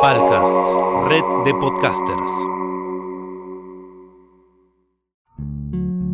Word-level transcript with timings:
Palcast, 0.00 1.10
red 1.10 1.44
de 1.44 1.52
podcasters. 1.60 2.32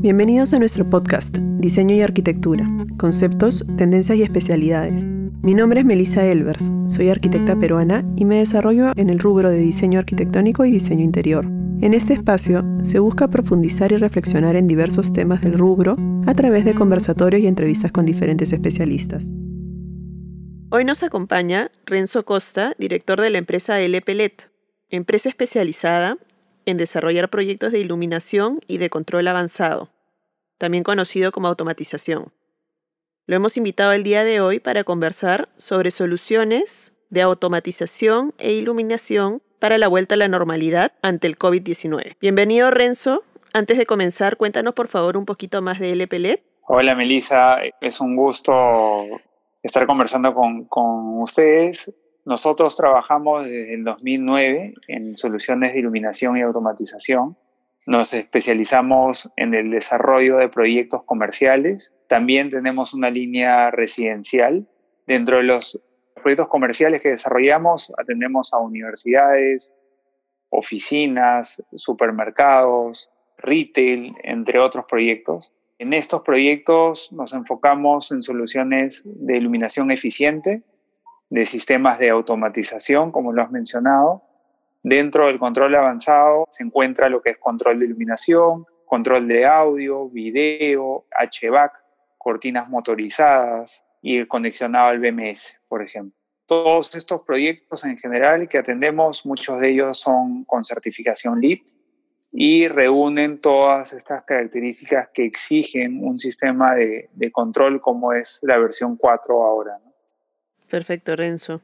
Bienvenidos 0.00 0.52
a 0.52 0.58
nuestro 0.58 0.90
podcast, 0.90 1.36
Diseño 1.36 1.94
y 1.94 2.00
Arquitectura, 2.00 2.68
Conceptos, 2.96 3.64
Tendencias 3.76 4.18
y 4.18 4.24
Especialidades. 4.24 5.04
Mi 5.04 5.54
nombre 5.54 5.80
es 5.80 5.86
Melissa 5.86 6.26
Elvers, 6.26 6.72
soy 6.88 7.10
arquitecta 7.10 7.56
peruana 7.60 8.04
y 8.16 8.24
me 8.24 8.38
desarrollo 8.38 8.90
en 8.96 9.08
el 9.08 9.20
rubro 9.20 9.50
de 9.50 9.58
diseño 9.58 10.00
arquitectónico 10.00 10.64
y 10.64 10.72
diseño 10.72 11.04
interior. 11.04 11.46
En 11.80 11.94
este 11.94 12.14
espacio 12.14 12.64
se 12.82 12.98
busca 12.98 13.28
profundizar 13.28 13.92
y 13.92 13.98
reflexionar 13.98 14.56
en 14.56 14.66
diversos 14.66 15.12
temas 15.12 15.42
del 15.42 15.52
rubro 15.52 15.96
a 16.26 16.34
través 16.34 16.64
de 16.64 16.74
conversatorios 16.74 17.40
y 17.40 17.46
entrevistas 17.46 17.92
con 17.92 18.04
diferentes 18.04 18.52
especialistas. 18.52 19.30
Hoy 20.68 20.84
nos 20.84 21.04
acompaña 21.04 21.70
Renzo 21.84 22.24
Costa, 22.24 22.74
director 22.76 23.20
de 23.20 23.30
la 23.30 23.38
empresa 23.38 23.80
LPLET, 23.80 24.50
empresa 24.90 25.28
especializada 25.28 26.18
en 26.64 26.76
desarrollar 26.76 27.30
proyectos 27.30 27.70
de 27.70 27.78
iluminación 27.78 28.60
y 28.66 28.78
de 28.78 28.90
control 28.90 29.28
avanzado, 29.28 29.90
también 30.58 30.82
conocido 30.82 31.30
como 31.30 31.46
automatización. 31.46 32.32
Lo 33.26 33.36
hemos 33.36 33.56
invitado 33.56 33.92
el 33.92 34.02
día 34.02 34.24
de 34.24 34.40
hoy 34.40 34.58
para 34.58 34.82
conversar 34.82 35.48
sobre 35.56 35.92
soluciones 35.92 36.92
de 37.10 37.22
automatización 37.22 38.34
e 38.38 38.52
iluminación 38.52 39.42
para 39.60 39.78
la 39.78 39.86
vuelta 39.86 40.16
a 40.16 40.18
la 40.18 40.26
normalidad 40.26 40.94
ante 41.00 41.28
el 41.28 41.38
COVID-19. 41.38 42.16
Bienvenido 42.20 42.72
Renzo. 42.72 43.22
Antes 43.52 43.78
de 43.78 43.86
comenzar, 43.86 44.36
cuéntanos 44.36 44.74
por 44.74 44.88
favor 44.88 45.16
un 45.16 45.26
poquito 45.26 45.62
más 45.62 45.78
de 45.78 45.94
LPLET. 45.94 46.42
Hola 46.66 46.96
Melissa, 46.96 47.60
es 47.80 48.00
un 48.00 48.16
gusto 48.16 48.52
estar 49.66 49.86
conversando 49.86 50.34
con, 50.34 50.64
con 50.64 51.20
ustedes. 51.20 51.92
Nosotros 52.24 52.76
trabajamos 52.76 53.44
desde 53.44 53.74
el 53.74 53.84
2009 53.84 54.74
en 54.88 55.14
soluciones 55.14 55.72
de 55.72 55.80
iluminación 55.80 56.36
y 56.36 56.42
automatización. 56.42 57.36
Nos 57.86 58.12
especializamos 58.14 59.30
en 59.36 59.54
el 59.54 59.70
desarrollo 59.70 60.38
de 60.38 60.48
proyectos 60.48 61.04
comerciales. 61.04 61.94
También 62.08 62.50
tenemos 62.50 62.94
una 62.94 63.10
línea 63.10 63.70
residencial. 63.70 64.66
Dentro 65.06 65.36
de 65.36 65.44
los 65.44 65.80
proyectos 66.20 66.48
comerciales 66.48 67.02
que 67.02 67.10
desarrollamos, 67.10 67.92
atendemos 67.96 68.52
a 68.52 68.58
universidades, 68.58 69.72
oficinas, 70.48 71.62
supermercados, 71.74 73.08
retail, 73.38 74.14
entre 74.24 74.58
otros 74.58 74.84
proyectos. 74.88 75.52
En 75.78 75.92
estos 75.92 76.22
proyectos 76.22 77.12
nos 77.12 77.34
enfocamos 77.34 78.10
en 78.10 78.22
soluciones 78.22 79.02
de 79.04 79.36
iluminación 79.36 79.90
eficiente, 79.90 80.62
de 81.28 81.44
sistemas 81.44 81.98
de 81.98 82.08
automatización, 82.08 83.12
como 83.12 83.32
lo 83.32 83.42
has 83.42 83.50
mencionado. 83.50 84.22
Dentro 84.82 85.26
del 85.26 85.38
control 85.38 85.74
avanzado 85.74 86.46
se 86.50 86.64
encuentra 86.64 87.10
lo 87.10 87.20
que 87.20 87.30
es 87.30 87.38
control 87.38 87.78
de 87.78 87.86
iluminación, 87.86 88.64
control 88.86 89.28
de 89.28 89.44
audio, 89.44 90.08
video, 90.08 91.04
HVAC, 91.10 91.72
cortinas 92.16 92.70
motorizadas 92.70 93.84
y 94.00 94.16
el 94.16 94.28
conexionado 94.28 94.88
al 94.88 94.98
BMS, 94.98 95.60
por 95.68 95.82
ejemplo. 95.82 96.16
Todos 96.46 96.94
estos 96.94 97.20
proyectos 97.22 97.84
en 97.84 97.98
general 97.98 98.48
que 98.48 98.56
atendemos, 98.56 99.26
muchos 99.26 99.60
de 99.60 99.70
ellos 99.70 99.98
son 99.98 100.44
con 100.44 100.64
certificación 100.64 101.40
LEED, 101.40 101.60
y 102.32 102.68
reúnen 102.68 103.40
todas 103.40 103.92
estas 103.92 104.22
características 104.24 105.08
que 105.12 105.24
exigen 105.24 106.04
un 106.04 106.18
sistema 106.18 106.74
de, 106.74 107.08
control 107.32 107.80
como 107.80 108.12
es 108.12 108.38
la 108.42 108.58
versión 108.58 108.96
4 108.96 109.42
ahora. 109.42 109.80
Perfecto, 110.68 111.16
Renzo. 111.16 111.62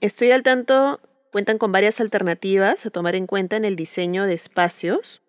Estoy 0.00 0.30
al 0.30 0.42
tanto, 0.42 1.00
cuentan 1.32 1.58
con 1.58 1.72
varias 1.72 2.00
alternativas 2.00 2.86
a 2.86 2.90
tomar 2.90 3.14
en 3.14 3.26
cuenta 3.26 3.56
en 3.56 3.64
el 3.64 3.76
diseño 3.76 4.24
de 4.24 4.34
espacios 4.34 5.22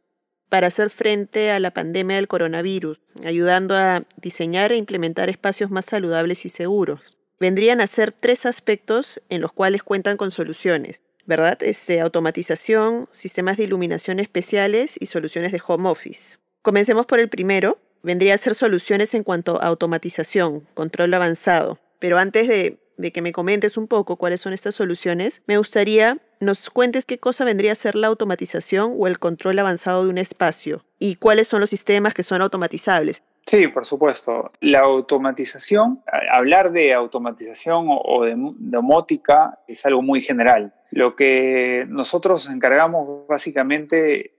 para 0.50 0.67
hacer 0.67 0.89
frente 0.89 1.52
a 1.52 1.59
la 1.59 1.72
pandemia 1.72 2.16
del 2.16 2.28
coronavirus, 2.28 3.02
ayudando 3.26 3.76
a 3.76 4.04
diseñar 4.15 4.71
e 4.71 4.77
implementar 4.77 5.30
espacios 5.30 5.71
más 5.71 5.86
saludables 5.86 6.45
y 6.45 6.49
seguros. 6.49 7.17
Vendrían 7.39 7.82
a 7.82 7.88
ser 7.88 8.11
tres 8.11 8.45
aspectos 8.45 9.21
en 9.30 9.42
los 9.42 9.52
cuales 9.52 9.83
cuentan 9.83 10.17
con 10.17 10.32
soluciones. 10.32 11.04
¿Verdad? 11.27 11.61
Este, 11.61 11.99
automatización, 12.02 13.08
sistemas 13.11 13.58
de 13.58 13.65
iluminación 13.65 14.20
especiales 14.20 14.98
y 14.99 15.05
soluciones 15.05 15.52
de 15.52 15.61
home 15.65 15.89
office. 15.89 16.38
Comencemos 16.64 17.05
por 17.05 17.20
el 17.20 17.30
primero. 17.30 17.77
Vendría 18.02 18.33
a 18.33 18.38
ser 18.38 18.55
soluciones 18.55 19.14
en 19.14 19.23
cuanto 19.23 19.61
a 19.61 19.67
automatización, 19.67 20.61
control 20.73 21.14
avanzado. 21.14 21.80
Pero 21.99 22.17
antes 22.17 22.48
de, 22.48 22.80
de 22.98 23.11
que 23.11 23.21
me 23.21 23.33
comentes 23.33 23.77
un 23.77 23.88
poco 23.88 24.15
cuáles 24.15 24.42
son 24.42 24.54
estas 24.54 24.76
soluciones, 24.76 25.42
me 25.45 25.58
gustaría 25.58 26.20
nos 26.39 26.70
cuentes 26.70 27.05
qué 27.05 27.17
cosa 27.20 27.45
vendría 27.45 27.71
a 27.71 27.76
ser 27.76 27.95
la 27.95 28.08
automatización 28.08 28.95
o 28.98 29.08
el 29.08 29.20
control 29.20 29.59
avanzado 29.59 30.04
de 30.04 30.09
un 30.09 30.17
espacio 30.17 30.86
y 30.99 31.15
cuáles 31.15 31.48
son 31.48 31.61
los 31.61 31.70
sistemas 31.70 32.14
que 32.14 32.23
son 32.23 32.42
automatizables. 32.42 33.23
Sí, 33.47 33.69
por 33.69 33.85
supuesto. 33.85 34.52
La 34.59 34.81
automatización, 34.81 36.03
hablar 36.33 36.71
de 36.71 36.93
automatización 36.93 37.87
o 37.89 38.25
de 38.25 38.35
domótica 38.58 39.59
es 39.69 39.85
algo 39.85 40.02
muy 40.02 40.19
general. 40.21 40.73
Lo 40.91 41.15
que 41.15 41.85
nosotros 41.87 42.49
encargamos 42.49 43.25
básicamente 43.25 44.33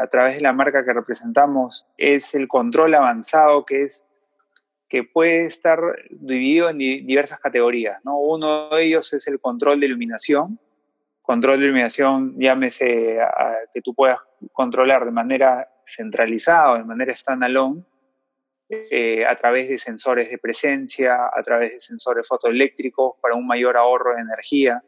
a 0.00 0.06
través 0.06 0.36
de 0.36 0.40
la 0.40 0.54
marca 0.54 0.82
que 0.82 0.94
representamos 0.94 1.86
es 1.98 2.34
el 2.34 2.48
control 2.48 2.94
avanzado 2.94 3.66
que 3.66 3.82
es 3.82 4.06
que 4.88 5.04
puede 5.04 5.44
estar 5.44 5.80
dividido 6.10 6.70
en 6.70 6.78
diversas 6.78 7.40
categorías. 7.40 8.02
¿no? 8.02 8.18
Uno 8.18 8.70
de 8.70 8.82
ellos 8.82 9.12
es 9.12 9.26
el 9.26 9.40
control 9.40 9.80
de 9.80 9.86
iluminación. 9.86 10.58
Control 11.20 11.58
de 11.58 11.66
iluminación, 11.66 12.34
llámese 12.38 13.18
que 13.74 13.82
tú 13.82 13.94
puedas 13.94 14.20
controlar 14.52 15.04
de 15.04 15.10
manera 15.10 15.68
centralizada 15.84 16.72
o 16.72 16.78
de 16.78 16.84
manera 16.84 17.12
standalone 17.12 17.82
eh, 18.70 19.26
a 19.26 19.36
través 19.36 19.68
de 19.68 19.76
sensores 19.76 20.30
de 20.30 20.38
presencia, 20.38 21.26
a 21.26 21.42
través 21.42 21.72
de 21.72 21.80
sensores 21.80 22.26
fotoeléctricos 22.26 23.14
para 23.20 23.34
un 23.34 23.46
mayor 23.46 23.76
ahorro 23.76 24.14
de 24.14 24.22
energía. 24.22 24.82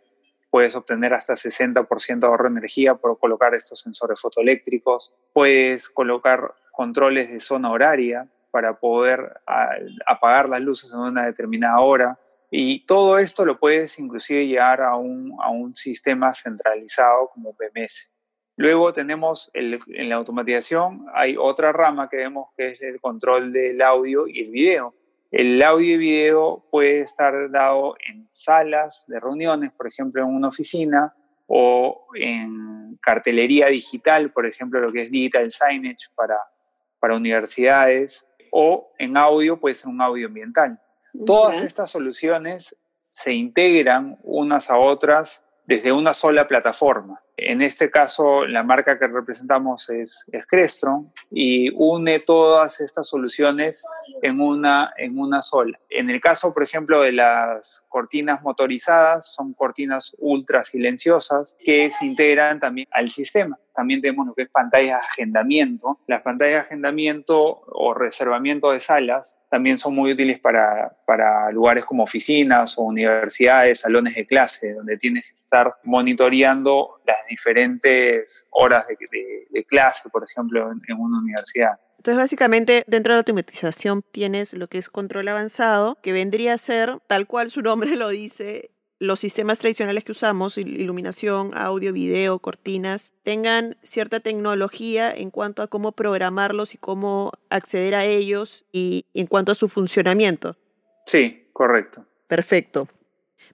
Puedes 0.51 0.75
obtener 0.75 1.13
hasta 1.13 1.35
60% 1.35 2.21
de 2.21 2.27
ahorro 2.27 2.45
de 2.45 2.51
energía 2.51 2.95
por 2.95 3.19
colocar 3.19 3.55
estos 3.55 3.81
sensores 3.81 4.21
fotoeléctricos. 4.21 5.13
Puedes 5.35 5.91
colocar 5.91 6.55
controles 6.73 7.31
de 7.31 7.41
zona 7.41 7.71
horaria 7.71 8.29
para 8.51 8.79
poder 8.79 9.41
apagar 10.07 10.49
las 10.49 10.63
luces 10.63 10.91
en 10.93 11.01
una 11.01 11.27
determinada 11.27 11.79
hora. 11.81 12.19
Y 12.51 12.87
todo 12.87 13.19
esto 13.19 13.45
lo 13.45 13.59
puedes 13.59 13.99
inclusive 13.99 14.47
llevar 14.47 14.81
a 14.81 14.97
un, 14.97 15.37
a 15.43 15.51
un 15.51 15.77
sistema 15.77 16.33
centralizado 16.33 17.29
como 17.35 17.55
PMS. 17.55 18.09
Luego 18.57 18.93
tenemos 18.93 19.51
en 19.53 20.09
la 20.09 20.17
automatización, 20.17 21.07
hay 21.15 21.37
otra 21.37 21.73
rama 21.73 22.09
que 22.09 22.17
vemos 22.17 22.49
que 22.57 22.73
es 22.73 22.81
el 22.81 23.01
control 23.01 23.53
del 23.53 23.83
audio 23.83 24.27
y 24.27 24.41
el 24.41 24.51
video. 24.51 24.95
El 25.31 25.63
audio 25.63 25.95
y 25.95 25.99
video 25.99 26.67
puede 26.71 27.01
estar 27.01 27.51
dado 27.51 27.97
en 28.09 28.27
salas 28.31 29.05
de 29.09 29.21
reuniones, 29.21 29.73
por 29.73 29.87
ejemplo, 29.87 30.23
en 30.23 30.29
una 30.29 30.49
oficina, 30.49 31.15
o 31.47 32.09
en 32.15 32.99
cartelería 33.03 33.67
digital, 33.67 34.33
por 34.33 34.47
ejemplo, 34.47 34.81
lo 34.81 34.93
que 34.93 35.03
es 35.03 35.11
digital 35.11 35.51
signage 35.51 36.09
para, 36.15 36.39
para 36.99 37.17
universidades, 37.17 38.27
o 38.51 38.93
en 38.99 39.17
audio 39.17 39.59
puede 39.59 39.75
ser 39.75 39.89
un 39.89 40.01
audio 40.01 40.27
ambiental. 40.27 40.81
Todas 41.25 41.61
estas 41.63 41.91
soluciones 41.91 42.77
se 43.09 43.33
integran 43.33 44.19
unas 44.23 44.71
a 44.71 44.79
otras 44.79 45.45
desde 45.67 45.93
una 45.93 46.13
sola 46.13 46.47
plataforma. 46.47 47.23
En 47.39 47.61
este 47.61 47.91
caso, 47.91 48.47
la 48.47 48.63
marca 48.63 48.99
que 48.99 49.07
representamos 49.07 49.91
es, 49.91 50.25
Crestron 50.49 51.13
y 51.31 51.71
une 51.75 52.19
todas 52.19 52.81
estas 52.81 53.09
soluciones 53.09 53.85
en 54.23 54.41
una, 54.41 54.93
en 54.97 55.19
una 55.19 55.43
sola. 55.43 55.79
En 55.89 56.11
el 56.11 56.21
caso, 56.21 56.53
por 56.53 56.63
ejemplo, 56.63 57.01
de 57.01 57.13
las 57.13 57.85
cortinas 57.89 58.43
motorizadas, 58.43 59.33
son 59.35 59.55
cortinas 59.55 60.15
ultra 60.19 60.65
silenciosas 60.65 61.57
que 61.65 61.91
se 61.91 62.07
integran 62.07 62.61
también 62.61 62.89
al 62.93 63.09
sistema. 63.09 63.59
También 63.77 64.01
tenemos 64.01 64.27
lo 64.27 64.35
que 64.35 64.43
es 64.43 64.49
pantallas 64.49 65.01
de 65.01 65.07
agendamiento. 65.07 66.01
Las 66.07 66.23
pantallas 66.23 66.55
de 66.55 66.61
agendamiento 66.61 67.63
o 67.67 67.93
reservamiento 67.93 68.71
de 68.73 68.81
salas 68.81 69.39
también 69.51 69.77
son 69.77 69.95
muy 69.95 70.13
útiles 70.13 70.41
para, 70.41 70.97
para 71.07 71.51
lugares 71.51 71.85
como 71.85 72.03
oficinas 72.03 72.79
o 72.79 72.83
universidades, 72.83 73.81
salones 73.81 74.15
de 74.15 74.27
clase, 74.27 74.73
donde 74.73 74.97
tienes 74.97 75.29
que 75.29 75.35
estar 75.35 75.77
monitoreando 75.85 77.03
las 77.07 77.19
diferentes 77.29 78.47
horas 78.51 78.89
de, 78.89 79.65
clase, 79.65 80.09
por 80.09 80.25
ejemplo, 80.25 80.71
en, 80.71 80.97
una 80.99 81.19
universidad. 81.19 81.79
Entonces, 82.07 82.23
básicamente, 82.23 82.85
dentro 82.87 83.11
de 83.11 83.17
la 83.17 83.21
automatización 83.23 84.05
tienes 84.13 84.53
lo 84.53 84.69
que 84.69 84.79
es 84.79 84.89
control 84.89 85.27
avanzado, 85.27 85.99
que 86.03 86.13
vendría 86.13 86.53
a 86.53 86.59
ser, 86.59 87.01
tal 87.09 87.27
cual 87.27 87.51
su 87.51 87.63
nombre 87.63 87.97
lo 87.97 88.11
dice, 88.11 88.71
los 89.01 89.19
sistemas 89.19 89.59
tradicionales 89.59 90.05
que 90.05 90.13
usamos, 90.13 90.57
iluminación, 90.57 91.51
audio, 91.57 91.93
video, 91.93 92.39
cortinas, 92.39 93.13
tengan 93.25 93.77
cierta 93.83 94.21
tecnología 94.21 95.13
en 95.13 95.33
cuanto 95.33 95.63
a 95.63 95.67
cómo 95.67 95.91
programarlos 95.91 96.75
y 96.75 96.79
cómo 96.79 97.33
acceder 97.51 97.97
a 97.97 98.05
ellos 98.05 98.67
y 98.71 99.07
en 99.13 99.27
cuanto 99.27 99.51
a 99.51 99.57
su 99.57 99.69
funcionamiento. 99.69 100.57
Sí, 101.07 101.49
correcto. 101.53 102.07
Perfecto. 102.29 102.87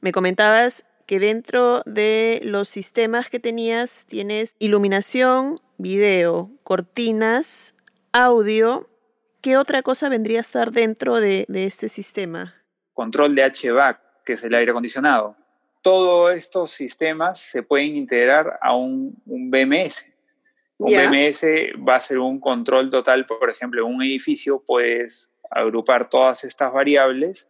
Me 0.03 0.13
comentabas 0.13 0.85
que 1.07 1.21
dentro 1.21 1.81
de 1.87 2.43
los 2.45 2.69
sistemas 2.69 3.31
que 3.31 3.41
tenías 3.41 4.05
tienes 4.11 4.57
iluminación, 4.59 5.59
video, 5.79 6.51
cortinas, 6.65 7.75
audio. 8.13 8.89
¿Qué 9.41 9.57
otra 9.57 9.83
cosa 9.83 10.09
vendría 10.09 10.39
a 10.39 10.43
estar 10.43 10.71
dentro 10.71 11.21
de, 11.21 11.47
este 11.49 11.89
sistema? 11.89 12.55
Control 12.93 13.35
de 13.35 13.43
HVAC, 13.43 14.01
que 14.25 14.35
es 14.35 14.45
el 14.45 14.55
aire 14.55 14.71
acondicionado. 14.71 15.37
Todos 15.83 16.37
estos 16.37 16.71
sistemas 16.71 17.41
se 17.41 17.63
pueden 17.63 17.97
integrar 17.97 18.59
a 18.63 18.77
un, 18.77 19.21
BMS. 19.25 20.09
Un 20.79 20.93
BMS 20.93 21.43
va 21.87 21.97
a 21.97 22.01
ser 22.01 22.19
un 22.19 22.39
control 22.39 22.91
total, 22.91 23.27
por 23.27 23.51
ejemplo, 23.51 23.87
en 23.87 23.95
un 23.95 24.03
edificio 24.03 24.63
puedes 24.65 25.33
agrupar 25.51 26.09
todas 26.09 26.45
estas 26.45 26.73
variables 26.73 27.49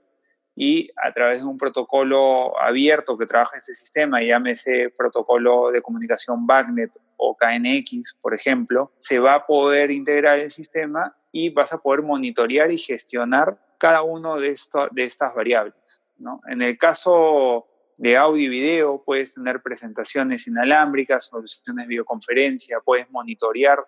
y 0.54 0.90
a 1.02 1.10
través 1.12 1.42
de 1.42 1.48
un 1.48 1.56
protocolo 1.56 2.58
abierto 2.60 3.16
que 3.16 3.26
trabaja 3.26 3.56
este 3.56 3.74
sistema, 3.74 4.22
llámese 4.22 4.92
protocolo 4.96 5.70
de 5.70 5.80
comunicación 5.80 6.46
BACnet 6.46 6.90
o 7.16 7.36
KNX, 7.36 8.16
por 8.20 8.34
ejemplo, 8.34 8.92
se 8.98 9.18
va 9.18 9.34
a 9.36 9.46
poder 9.46 9.90
integrar 9.90 10.38
el 10.38 10.50
sistema 10.50 11.16
y 11.30 11.48
vas 11.48 11.72
a 11.72 11.78
poder 11.78 12.02
monitorear 12.02 12.70
y 12.70 12.78
gestionar 12.78 13.58
cada 13.78 14.02
uno 14.02 14.36
de, 14.36 14.54
de 14.90 15.04
estas 15.04 15.34
variables. 15.34 16.02
¿no? 16.18 16.40
En 16.46 16.60
el 16.60 16.76
caso 16.76 17.66
de 17.96 18.16
audio 18.16 18.44
y 18.44 18.48
video, 18.48 19.02
puedes 19.02 19.34
tener 19.34 19.62
presentaciones 19.62 20.46
inalámbricas, 20.46 21.26
soluciones 21.26 21.84
de 21.84 21.88
videoconferencia, 21.88 22.80
puedes 22.80 23.10
monitorear 23.10 23.78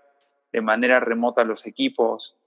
de 0.52 0.61
manera 0.61 1.00
remota 1.00 1.44
los 1.44 1.66
equipos. 1.66 2.38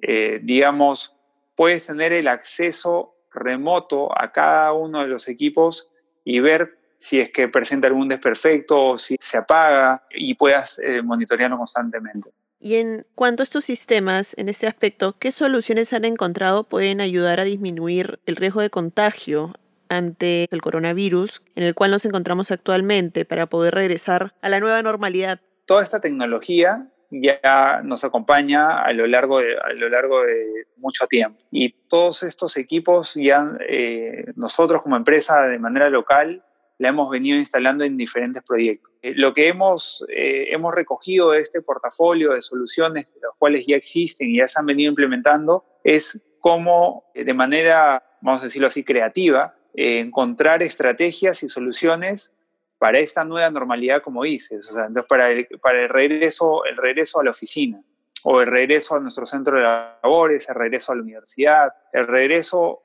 Eh, 0.00 0.40
digamos, 0.42 1.16
puedes 1.54 1.86
tener 1.86 2.12
el 2.12 2.26
acceso 2.26 3.11
remoto 3.34 4.10
a 4.18 4.32
cada 4.32 4.72
uno 4.72 5.00
de 5.00 5.08
los 5.08 5.28
equipos 5.28 5.88
y 6.24 6.40
ver 6.40 6.78
si 6.98 7.20
es 7.20 7.30
que 7.30 7.48
presenta 7.48 7.88
algún 7.88 8.08
desperfecto 8.08 8.90
o 8.90 8.98
si 8.98 9.16
se 9.18 9.36
apaga 9.36 10.04
y 10.10 10.34
puedas 10.34 10.78
eh, 10.78 11.02
monitorearlo 11.02 11.58
constantemente. 11.58 12.30
Y 12.60 12.76
en 12.76 13.04
cuanto 13.16 13.42
a 13.42 13.44
estos 13.44 13.64
sistemas, 13.64 14.34
en 14.38 14.48
este 14.48 14.68
aspecto, 14.68 15.18
¿qué 15.18 15.32
soluciones 15.32 15.92
han 15.92 16.04
encontrado 16.04 16.62
pueden 16.62 17.00
ayudar 17.00 17.40
a 17.40 17.44
disminuir 17.44 18.20
el 18.24 18.36
riesgo 18.36 18.60
de 18.60 18.70
contagio 18.70 19.52
ante 19.88 20.46
el 20.52 20.62
coronavirus 20.62 21.42
en 21.56 21.64
el 21.64 21.74
cual 21.74 21.90
nos 21.90 22.04
encontramos 22.04 22.52
actualmente 22.52 23.24
para 23.24 23.46
poder 23.46 23.74
regresar 23.74 24.34
a 24.40 24.48
la 24.48 24.60
nueva 24.60 24.80
normalidad? 24.80 25.40
Toda 25.66 25.82
esta 25.82 26.00
tecnología 26.00 26.88
ya 27.12 27.82
nos 27.84 28.04
acompaña 28.04 28.80
a 28.80 28.92
lo 28.92 29.06
largo 29.06 29.40
de, 29.40 29.56
a 29.56 29.72
lo 29.74 29.88
largo 29.88 30.22
de 30.22 30.66
mucho 30.76 31.06
tiempo. 31.06 31.38
Y 31.50 31.70
todos 31.88 32.22
estos 32.22 32.56
equipos 32.56 33.12
ya 33.14 33.52
eh, 33.68 34.32
nosotros 34.36 34.82
como 34.82 34.96
empresa 34.96 35.42
de 35.42 35.58
manera 35.58 35.90
local 35.90 36.42
la 36.78 36.88
hemos 36.88 37.10
venido 37.10 37.36
instalando 37.36 37.84
en 37.84 37.96
diferentes 37.96 38.42
proyectos. 38.42 38.92
Eh, 39.02 39.12
lo 39.14 39.34
que 39.34 39.48
hemos, 39.48 40.04
eh, 40.08 40.48
hemos 40.50 40.74
recogido 40.74 41.32
de 41.32 41.40
este 41.40 41.60
portafolio 41.60 42.32
de 42.32 42.40
soluciones, 42.40 43.12
las 43.20 43.32
cuales 43.38 43.66
ya 43.66 43.76
existen 43.76 44.30
y 44.30 44.38
ya 44.38 44.46
se 44.46 44.58
han 44.58 44.66
venido 44.66 44.88
implementando, 44.88 45.64
es 45.84 46.22
cómo 46.40 47.04
de 47.14 47.34
manera, 47.34 48.02
vamos 48.20 48.40
a 48.40 48.44
decirlo 48.44 48.68
así, 48.68 48.82
creativa, 48.82 49.54
encontrar 49.74 50.62
estrategias 50.62 51.42
y 51.42 51.48
soluciones 51.48 52.34
para 52.82 52.98
esta 52.98 53.24
nueva 53.24 53.48
normalidad, 53.48 54.02
como 54.02 54.24
dices, 54.24 54.68
o 54.68 54.72
sea, 54.72 54.86
entonces 54.86 55.06
para 55.08 55.30
el, 55.30 55.46
para 55.62 55.84
el, 55.84 55.88
regreso, 55.88 56.64
el 56.64 56.76
regreso 56.76 57.20
a 57.20 57.22
la 57.22 57.30
oficina, 57.30 57.80
o 58.24 58.40
el 58.40 58.48
regreso 58.48 58.96
a 58.96 59.00
nuestro 59.00 59.24
centro 59.24 59.56
de 59.56 59.62
labores, 59.62 60.48
el 60.48 60.56
regreso 60.56 60.90
a 60.90 60.96
la 60.96 61.02
universidad, 61.02 61.72
el 61.92 62.08
regreso 62.08 62.82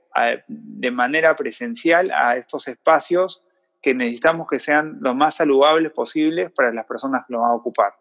de 0.48 0.92
manera 0.92 1.36
presencial 1.36 2.12
a 2.12 2.38
estos 2.38 2.68
espacios 2.68 3.44
que 3.82 3.96
necesitamos 3.96 4.48
que 4.48 4.60
sean 4.60 5.00
lo 5.02 5.16
más 5.16 5.34
saludables 5.34 5.92
posibles 5.94 6.52
para 6.52 6.72
las 6.72 6.86
personas 6.86 7.24
que 7.26 7.34
lo 7.34 7.42
van 7.42 7.50
a 7.50 7.56
ocupar. 7.56 7.94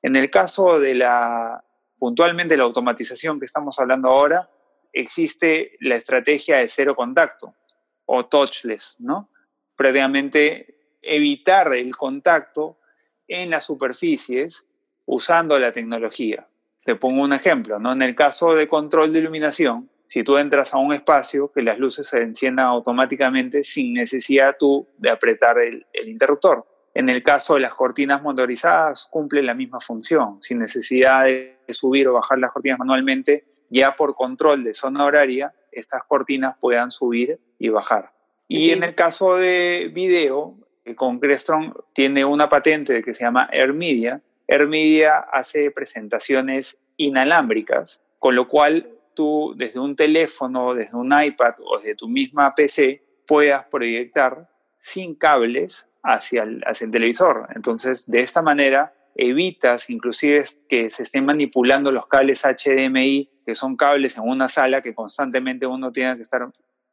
En 0.00 0.14
el 0.14 0.30
caso 0.30 0.78
de 0.78 0.94
la, 0.94 1.64
puntualmente 1.98 2.56
la 2.56 2.62
automatización 2.62 3.40
que 3.40 3.46
estamos 3.46 3.80
hablando 3.80 4.10
ahora, 4.10 4.48
existe 4.92 5.72
la 5.80 5.96
estrategia 5.96 6.58
de 6.58 6.68
cero 6.68 6.94
contacto 6.94 7.52
o 8.06 8.26
touchless, 8.26 8.98
¿no? 9.00 9.28
Prácticamente 9.74 10.81
evitar 11.02 11.72
el 11.74 11.96
contacto 11.96 12.78
en 13.28 13.50
las 13.50 13.64
superficies 13.64 14.66
usando 15.04 15.58
la 15.58 15.72
tecnología. 15.72 16.46
Te 16.84 16.94
pongo 16.94 17.22
un 17.22 17.32
ejemplo, 17.32 17.78
¿no? 17.78 17.92
En 17.92 18.02
el 18.02 18.14
caso 18.14 18.54
de 18.54 18.68
control 18.68 19.12
de 19.12 19.20
iluminación, 19.20 19.88
si 20.06 20.24
tú 20.24 20.36
entras 20.36 20.74
a 20.74 20.78
un 20.78 20.92
espacio, 20.92 21.50
que 21.50 21.62
las 21.62 21.78
luces 21.78 22.06
se 22.06 22.20
enciendan 22.20 22.66
automáticamente 22.66 23.62
sin 23.62 23.94
necesidad 23.94 24.56
tú 24.58 24.86
de 24.98 25.10
apretar 25.10 25.58
el, 25.58 25.86
interruptor. 26.06 26.66
En 26.94 27.08
el 27.08 27.22
caso 27.22 27.54
de 27.54 27.60
las 27.60 27.72
cortinas 27.72 28.22
motorizadas, 28.22 29.08
cumple 29.10 29.42
la 29.42 29.54
misma 29.54 29.80
función, 29.80 30.42
sin 30.42 30.58
necesidad 30.58 31.24
de 31.24 31.56
subir 31.70 32.08
o 32.08 32.12
bajar 32.12 32.38
las 32.38 32.52
cortinas 32.52 32.78
manualmente, 32.78 33.46
ya 33.70 33.96
por 33.96 34.14
control 34.14 34.64
de 34.64 34.74
zona 34.74 35.04
horaria, 35.06 35.54
estas 35.70 36.04
cortinas 36.04 36.58
puedan 36.60 36.90
subir 36.90 37.40
y 37.58 37.70
bajar. 37.70 38.12
Y 38.48 38.72
en 38.72 38.82
el 38.82 38.94
caso 38.94 39.36
de 39.36 39.90
video, 39.94 40.58
con 40.96 41.20
Crestron 41.20 41.74
tiene 41.92 42.24
una 42.24 42.48
patente 42.48 43.02
que 43.02 43.14
se 43.14 43.24
llama 43.24 43.48
AirMedia. 43.52 44.20
AirMedia 44.48 45.18
hace 45.18 45.70
presentaciones 45.70 46.78
inalámbricas, 46.96 48.02
con 48.18 48.34
lo 48.34 48.48
cual 48.48 48.88
tú 49.14 49.54
desde 49.56 49.80
un 49.80 49.96
teléfono, 49.96 50.74
desde 50.74 50.96
un 50.96 51.12
iPad 51.12 51.54
o 51.64 51.78
desde 51.78 51.94
tu 51.94 52.08
misma 52.08 52.54
PC 52.54 53.02
puedas 53.26 53.64
proyectar 53.64 54.48
sin 54.78 55.14
cables 55.14 55.88
hacia 56.02 56.42
el, 56.42 56.62
hacia 56.66 56.86
el 56.86 56.90
televisor. 56.90 57.48
Entonces, 57.54 58.10
de 58.10 58.20
esta 58.20 58.42
manera 58.42 58.92
evitas 59.14 59.90
inclusive 59.90 60.44
que 60.68 60.90
se 60.90 61.02
estén 61.02 61.24
manipulando 61.24 61.92
los 61.92 62.06
cables 62.06 62.42
HDMI, 62.44 63.30
que 63.44 63.54
son 63.54 63.76
cables 63.76 64.16
en 64.16 64.24
una 64.24 64.48
sala 64.48 64.80
que 64.80 64.94
constantemente 64.94 65.66
uno 65.66 65.92
tiene 65.92 66.16
que 66.16 66.22
estar 66.22 66.48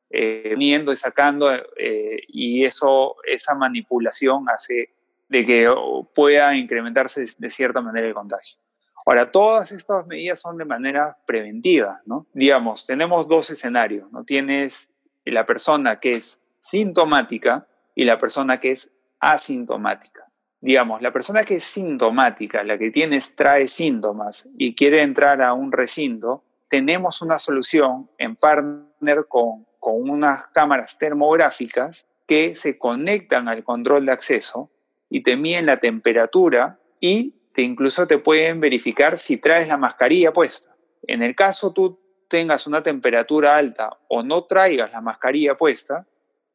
eh, 0.09 0.55
y 0.57 0.95
sacando, 0.95 1.53
eh, 1.53 2.21
y 2.27 2.63
eso, 2.65 3.15
esa 3.25 3.55
manipulación 3.55 4.45
hace 4.49 4.93
de 5.27 5.45
que 5.45 5.71
pueda 6.15 6.55
incrementarse 6.55 7.25
de 7.37 7.51
cierta 7.51 7.81
manera 7.81 8.07
el 8.07 8.13
contagio. 8.13 8.57
Ahora, 9.05 9.31
todas 9.31 9.71
estas 9.71 10.05
medidas 10.07 10.39
son 10.39 10.57
de 10.57 10.65
manera 10.65 11.17
preventiva, 11.25 12.01
¿no? 12.05 12.27
Digamos, 12.33 12.85
tenemos 12.85 13.27
dos 13.27 13.49
escenarios, 13.49 14.11
¿no? 14.11 14.23
Tienes 14.23 14.89
la 15.25 15.45
persona 15.45 15.99
que 15.99 16.11
es 16.11 16.41
sintomática 16.59 17.67
y 17.95 18.05
la 18.05 18.17
persona 18.17 18.59
que 18.59 18.71
es 18.71 18.91
asintomática. 19.19 20.25
Digamos, 20.61 21.01
la 21.01 21.13
persona 21.13 21.43
que 21.43 21.55
es 21.55 21.63
sintomática, 21.63 22.63
la 22.63 22.77
que 22.77 22.91
tienes, 22.91 23.35
trae 23.35 23.67
síntomas 23.67 24.49
y 24.57 24.75
quiere 24.75 25.01
entrar 25.01 25.41
a 25.41 25.53
un 25.53 25.71
recinto, 25.71 26.43
tenemos 26.67 27.21
una 27.21 27.39
solución 27.39 28.09
en 28.17 28.35
partner 28.35 29.25
con 29.27 29.65
con 29.79 30.09
unas 30.09 30.47
cámaras 30.47 30.97
termográficas 30.97 32.07
que 32.27 32.55
se 32.55 32.77
conectan 32.77 33.47
al 33.47 33.63
control 33.63 34.05
de 34.05 34.11
acceso 34.11 34.69
y 35.09 35.23
te 35.23 35.35
miden 35.35 35.65
la 35.65 35.77
temperatura 35.77 36.79
y 36.99 37.35
te 37.53 37.61
incluso 37.61 38.05
te 38.05 38.19
pueden 38.19 38.59
verificar 38.59 39.17
si 39.17 39.37
traes 39.37 39.67
la 39.67 39.77
mascarilla 39.77 40.31
puesta. 40.31 40.75
En 41.03 41.23
el 41.23 41.35
caso 41.35 41.73
tú 41.73 41.99
tengas 42.27 42.67
una 42.67 42.83
temperatura 42.83 43.57
alta 43.57 43.97
o 44.07 44.21
no 44.21 44.43
traigas 44.43 44.91
la 44.91 45.01
mascarilla 45.01 45.57
puesta, 45.57 46.05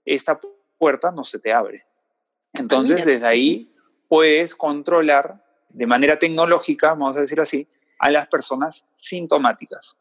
esta 0.04 0.38
puerta 0.78 1.10
no 1.10 1.24
se 1.24 1.38
te 1.38 1.52
abre. 1.52 1.86
Entonces, 2.52 3.04
desde 3.04 3.26
ahí 3.26 3.74
puedes 4.08 4.54
controlar 4.54 5.44
de 5.70 5.86
manera 5.86 6.18
tecnológica, 6.18 6.90
vamos 6.90 7.16
a 7.16 7.20
decir 7.22 7.40
así, 7.40 7.66
a 7.98 8.10
las 8.10 8.28
personas 8.28 8.86
sintomáticas. 8.94 9.96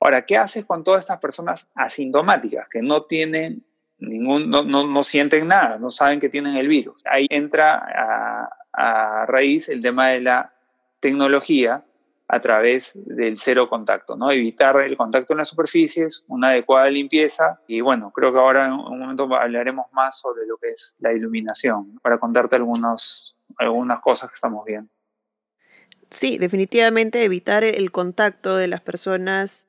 Ahora, 0.00 0.24
¿qué 0.24 0.36
haces 0.36 0.64
con 0.64 0.84
todas 0.84 1.00
estas 1.00 1.18
personas 1.18 1.68
asintomáticas 1.74 2.68
que 2.68 2.82
no 2.82 3.02
tienen 3.02 3.64
ningún, 3.98 4.48
no, 4.48 4.62
no, 4.62 5.02
sienten 5.02 5.48
nada, 5.48 5.78
no 5.78 5.90
saben 5.90 6.20
que 6.20 6.28
tienen 6.28 6.56
el 6.56 6.68
virus? 6.68 7.02
Ahí 7.04 7.26
entra 7.30 7.74
a, 7.74 8.48
a 8.72 9.26
raíz 9.26 9.68
el 9.68 9.82
tema 9.82 10.08
de 10.08 10.20
la 10.20 10.54
tecnología 11.00 11.84
a 12.28 12.40
través 12.40 12.92
del 12.94 13.38
cero 13.38 13.68
contacto, 13.68 14.14
¿no? 14.14 14.30
Evitar 14.30 14.78
el 14.80 14.96
contacto 14.98 15.32
en 15.32 15.38
las 15.38 15.48
superficies, 15.48 16.24
una 16.28 16.48
adecuada 16.48 16.90
limpieza 16.90 17.60
y 17.66 17.80
bueno, 17.80 18.10
creo 18.10 18.32
que 18.32 18.38
ahora 18.38 18.66
en 18.66 18.72
un 18.72 18.98
momento 18.98 19.34
hablaremos 19.34 19.86
más 19.92 20.18
sobre 20.18 20.46
lo 20.46 20.58
que 20.58 20.70
es 20.70 20.94
la 21.00 21.12
iluminación 21.12 21.98
para 22.02 22.18
contarte 22.18 22.56
algunos, 22.56 23.34
algunas 23.56 24.00
cosas 24.00 24.28
que 24.28 24.34
estamos 24.34 24.62
viendo. 24.66 24.90
Sí, 26.10 26.36
definitivamente 26.36 27.24
evitar 27.24 27.64
el 27.64 27.90
contacto 27.90 28.56
de 28.56 28.68
las 28.68 28.82
personas 28.82 29.67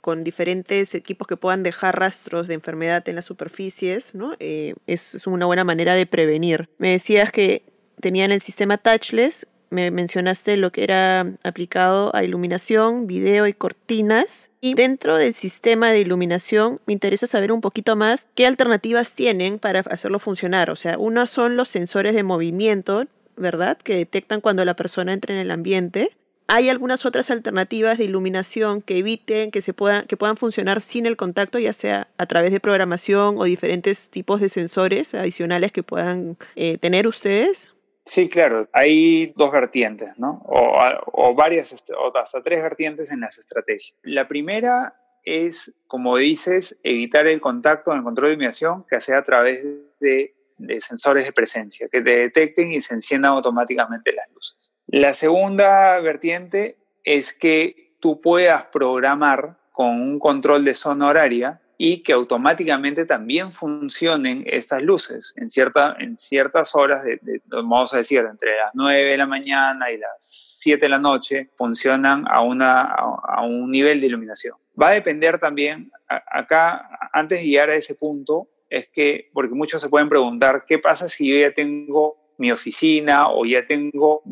con 0.00 0.24
diferentes 0.24 0.94
equipos 0.94 1.26
que 1.26 1.36
puedan 1.36 1.62
dejar 1.62 1.98
rastros 1.98 2.48
de 2.48 2.54
enfermedad 2.54 3.08
en 3.08 3.16
las 3.16 3.24
superficies, 3.24 4.14
¿no? 4.14 4.34
Eh, 4.40 4.74
es, 4.86 5.26
una 5.26 5.46
buena 5.46 5.64
manera 5.64 5.94
de 5.94 6.06
prevenir. 6.06 6.68
Me 6.78 6.90
decías 6.90 7.32
que 7.32 7.62
tenían 8.00 8.32
el 8.32 8.40
sistema 8.40 8.78
touchless 8.78 9.46
me 9.70 9.92
mencionaste 9.92 10.56
lo 10.56 10.72
que 10.72 10.82
era 10.82 11.32
aplicado 11.44 12.14
a 12.14 12.24
iluminación, 12.24 13.06
video 13.06 13.46
y 13.46 13.52
cortinas. 13.52 14.50
Y 14.60 14.74
dentro 14.74 15.16
del 15.16 15.32
sistema 15.32 15.90
de 15.90 16.00
iluminación 16.00 16.80
me 16.86 16.92
interesa 16.92 17.26
saber 17.26 17.52
un 17.52 17.60
poquito 17.60 17.96
más 17.96 18.28
qué 18.34 18.46
alternativas 18.46 19.14
tienen 19.14 19.58
para 19.58 19.80
hacerlo 19.80 20.18
funcionar. 20.18 20.70
O 20.70 20.76
sea, 20.76 20.98
uno 20.98 21.26
son 21.26 21.56
los 21.56 21.68
sensores 21.68 22.14
de 22.14 22.24
movimiento, 22.24 23.06
¿verdad? 23.36 23.78
Que 23.78 23.94
detectan 23.96 24.40
cuando 24.40 24.64
la 24.64 24.74
persona 24.74 25.12
entra 25.12 25.34
en 25.34 25.40
el 25.40 25.52
ambiente. 25.52 26.10
¿Hay 26.52 26.68
algunas 26.68 27.06
otras 27.06 27.30
alternativas 27.30 27.96
de 27.96 28.06
iluminación 28.06 28.82
que 28.82 28.98
eviten 28.98 29.52
que, 29.52 29.60
se 29.60 29.72
puedan, 29.72 30.08
que 30.08 30.16
puedan 30.16 30.36
funcionar 30.36 30.80
sin 30.80 31.06
el 31.06 31.16
contacto, 31.16 31.60
ya 31.60 31.72
sea 31.72 32.08
a 32.18 32.26
través 32.26 32.50
de 32.50 32.58
programación 32.58 33.36
o 33.38 33.44
diferentes 33.44 34.10
tipos 34.10 34.40
de 34.40 34.48
sensores 34.48 35.14
adicionales 35.14 35.70
que 35.70 35.84
puedan 35.84 36.36
eh, 36.56 36.76
tener 36.78 37.06
ustedes? 37.06 37.70
Sí, 38.04 38.28
claro, 38.28 38.68
hay 38.72 39.32
dos 39.36 39.52
vertientes, 39.52 40.08
¿no? 40.18 40.42
O, 40.44 41.36
varias, 41.36 41.72
o 41.96 42.18
hasta 42.18 42.42
tres 42.42 42.60
vertientes 42.60 43.12
en 43.12 43.20
las 43.20 43.38
estrategias. 43.38 43.96
La 44.02 44.26
primera 44.26 45.00
es, 45.22 45.72
como 45.86 46.16
dices, 46.16 46.76
evitar 46.82 47.28
el 47.28 47.40
contacto 47.40 47.92
en 47.92 47.98
el 47.98 48.02
control 48.02 48.26
de 48.26 48.32
iluminación 48.32 48.84
que 48.90 49.00
sea 49.00 49.18
a 49.18 49.22
través 49.22 49.64
de, 50.00 50.34
de 50.58 50.80
sensores 50.80 51.26
de 51.26 51.32
presencia, 51.32 51.88
que 51.88 52.00
te 52.00 52.10
detecten 52.10 52.72
y 52.72 52.80
se 52.80 52.94
enciendan 52.94 53.34
automáticamente 53.34 54.12
las 54.12 54.28
luces. 54.34 54.69
La 54.92 55.14
segunda 55.14 56.00
vertiente 56.00 56.76
es 57.04 57.32
que 57.32 57.92
tú 58.00 58.20
puedas 58.20 58.64
programar 58.64 59.56
con 59.70 60.02
un 60.02 60.18
control 60.18 60.64
de 60.64 60.74
zona 60.74 61.06
horaria 61.06 61.60
y 61.78 62.02
que 62.02 62.12
automáticamente 62.12 63.06
también 63.06 63.52
funcionen 63.52 64.42
estas 64.46 64.82
luces 64.82 65.32
en, 65.36 65.48
cierta, 65.48 65.94
en 66.00 66.16
ciertas 66.16 66.74
horas, 66.74 67.04
de, 67.04 67.20
vamos 67.46 67.94
a 67.94 67.98
decir, 67.98 68.18
entre 68.28 68.56
las 68.56 68.72
9 68.74 69.10
de 69.12 69.16
la 69.16 69.26
mañana 69.28 69.92
y 69.92 69.96
las 69.96 70.16
7 70.18 70.84
de 70.84 70.88
la 70.88 70.98
noche, 70.98 71.50
funcionan 71.56 72.24
a, 72.28 72.42
una, 72.42 72.82
a, 72.82 73.42
un 73.42 73.70
nivel 73.70 74.00
de 74.00 74.08
iluminación. 74.08 74.56
Va 74.78 74.88
a 74.88 74.94
depender 74.94 75.38
también, 75.38 75.92
acá, 76.08 77.08
antes 77.12 77.38
de 77.38 77.46
llegar 77.46 77.70
a 77.70 77.76
ese 77.76 77.94
punto, 77.94 78.48
es 78.68 78.88
que, 78.88 79.30
porque 79.32 79.54
muchos 79.54 79.80
se 79.80 79.88
pueden 79.88 80.08
preguntar, 80.08 80.64
¿qué 80.66 80.80
pasa 80.80 81.08
si 81.08 81.28
yo 81.28 81.38
ya 81.38 81.54
tengo 81.54 82.19
mi 82.40 82.50
oficina 82.50 83.28
o 83.30 83.44
ya 83.44 83.66
tengo 83.66 84.22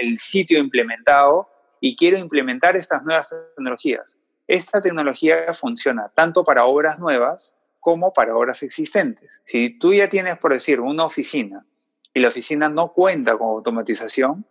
el 0.00 0.16
sitio 0.16 0.58
implementado 0.58 1.46
y 1.78 1.94
quiero 1.94 2.16
implementar 2.16 2.74
estas 2.74 3.04
nuevas 3.04 3.28
tecnologías. 3.54 4.18
Esta 4.48 4.80
tecnología 4.80 5.52
funciona 5.52 6.10
tanto 6.14 6.42
para 6.42 6.64
obras 6.64 6.98
nuevas 6.98 7.54
como 7.80 8.14
para 8.14 8.34
obras 8.34 8.62
existentes. 8.62 9.42
Si 9.44 9.78
tú 9.78 9.92
ya 9.92 10.08
tienes, 10.08 10.38
por 10.38 10.54
decir, 10.54 10.80
una 10.80 11.04
oficina 11.04 11.66
y 12.14 12.20
la 12.20 12.28
oficina 12.28 12.70
no 12.70 12.92
cuenta 12.94 13.36
con 13.36 13.48
automatización, 13.48 14.46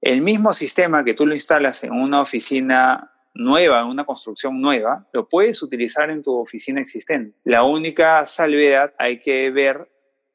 el 0.00 0.22
mismo 0.22 0.52
sistema 0.52 1.04
que 1.04 1.14
tú 1.14 1.24
lo 1.24 1.34
instalas 1.34 1.84
en 1.84 1.92
una 1.92 2.20
oficina 2.20 3.12
nueva, 3.32 3.82
en 3.82 3.86
una 3.86 4.04
construcción 4.04 4.60
nueva, 4.60 5.06
lo 5.12 5.28
puedes 5.28 5.62
utilizar 5.62 6.10
en 6.10 6.20
tu 6.20 6.36
oficina 6.36 6.80
existente. 6.80 7.38
La 7.44 7.62
única 7.62 8.26
salvedad 8.26 8.92
hay 8.98 9.20
que 9.20 9.50
ver 9.50 9.88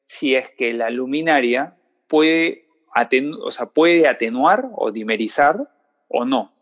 si 0.06 0.34
es 0.34 0.50
que 0.52 0.72
la 0.72 0.88
luminaria 0.88 1.76
puede, 2.06 2.68
o 3.42 3.50
sea, 3.50 3.66
puede 3.66 4.08
atenuar 4.08 4.70
o 4.74 4.90
dimerizar 4.90 5.68
o 6.08 6.24
no. 6.24 6.54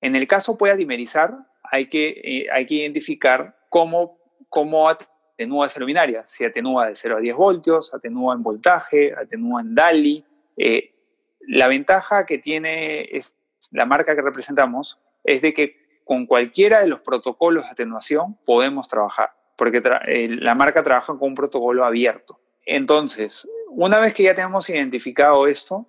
En 0.00 0.16
el 0.16 0.26
caso 0.26 0.58
pueda 0.58 0.74
dimerizar, 0.74 1.46
hay 1.62 1.86
que, 1.86 2.20
eh, 2.24 2.46
hay 2.50 2.66
que 2.66 2.76
identificar 2.76 3.56
cómo, 3.68 4.18
cómo 4.48 4.88
atenúa 4.88 5.66
esa 5.66 5.78
luminaria. 5.78 6.26
Si 6.26 6.44
atenúa 6.44 6.88
de 6.88 6.96
0 6.96 7.18
a 7.18 7.20
10 7.20 7.36
voltios, 7.36 7.94
atenúa 7.94 8.34
en 8.34 8.42
voltaje, 8.42 9.14
atenúa 9.14 9.60
en 9.60 9.74
DALI. 9.74 10.24
Eh, 10.56 10.94
la 11.40 11.68
ventaja 11.68 12.24
que 12.24 12.38
tiene 12.38 13.02
es, 13.12 13.36
la 13.70 13.84
marca 13.86 14.16
que 14.16 14.22
representamos 14.22 15.00
es 15.22 15.42
de 15.42 15.52
que 15.52 16.00
con 16.04 16.26
cualquiera 16.26 16.80
de 16.80 16.88
los 16.88 17.00
protocolos 17.00 17.64
de 17.64 17.70
atenuación 17.70 18.38
podemos 18.44 18.88
trabajar 18.88 19.41
porque 19.56 19.82
eh, 20.06 20.28
la 20.28 20.54
marca 20.54 20.82
trabaja 20.82 21.16
con 21.18 21.30
un 21.30 21.34
protocolo 21.34 21.84
abierto. 21.84 22.40
Entonces, 22.64 23.46
una 23.68 23.98
vez 23.98 24.14
que 24.14 24.24
ya 24.24 24.34
tenemos 24.34 24.68
identificado 24.68 25.46
esto, 25.46 25.86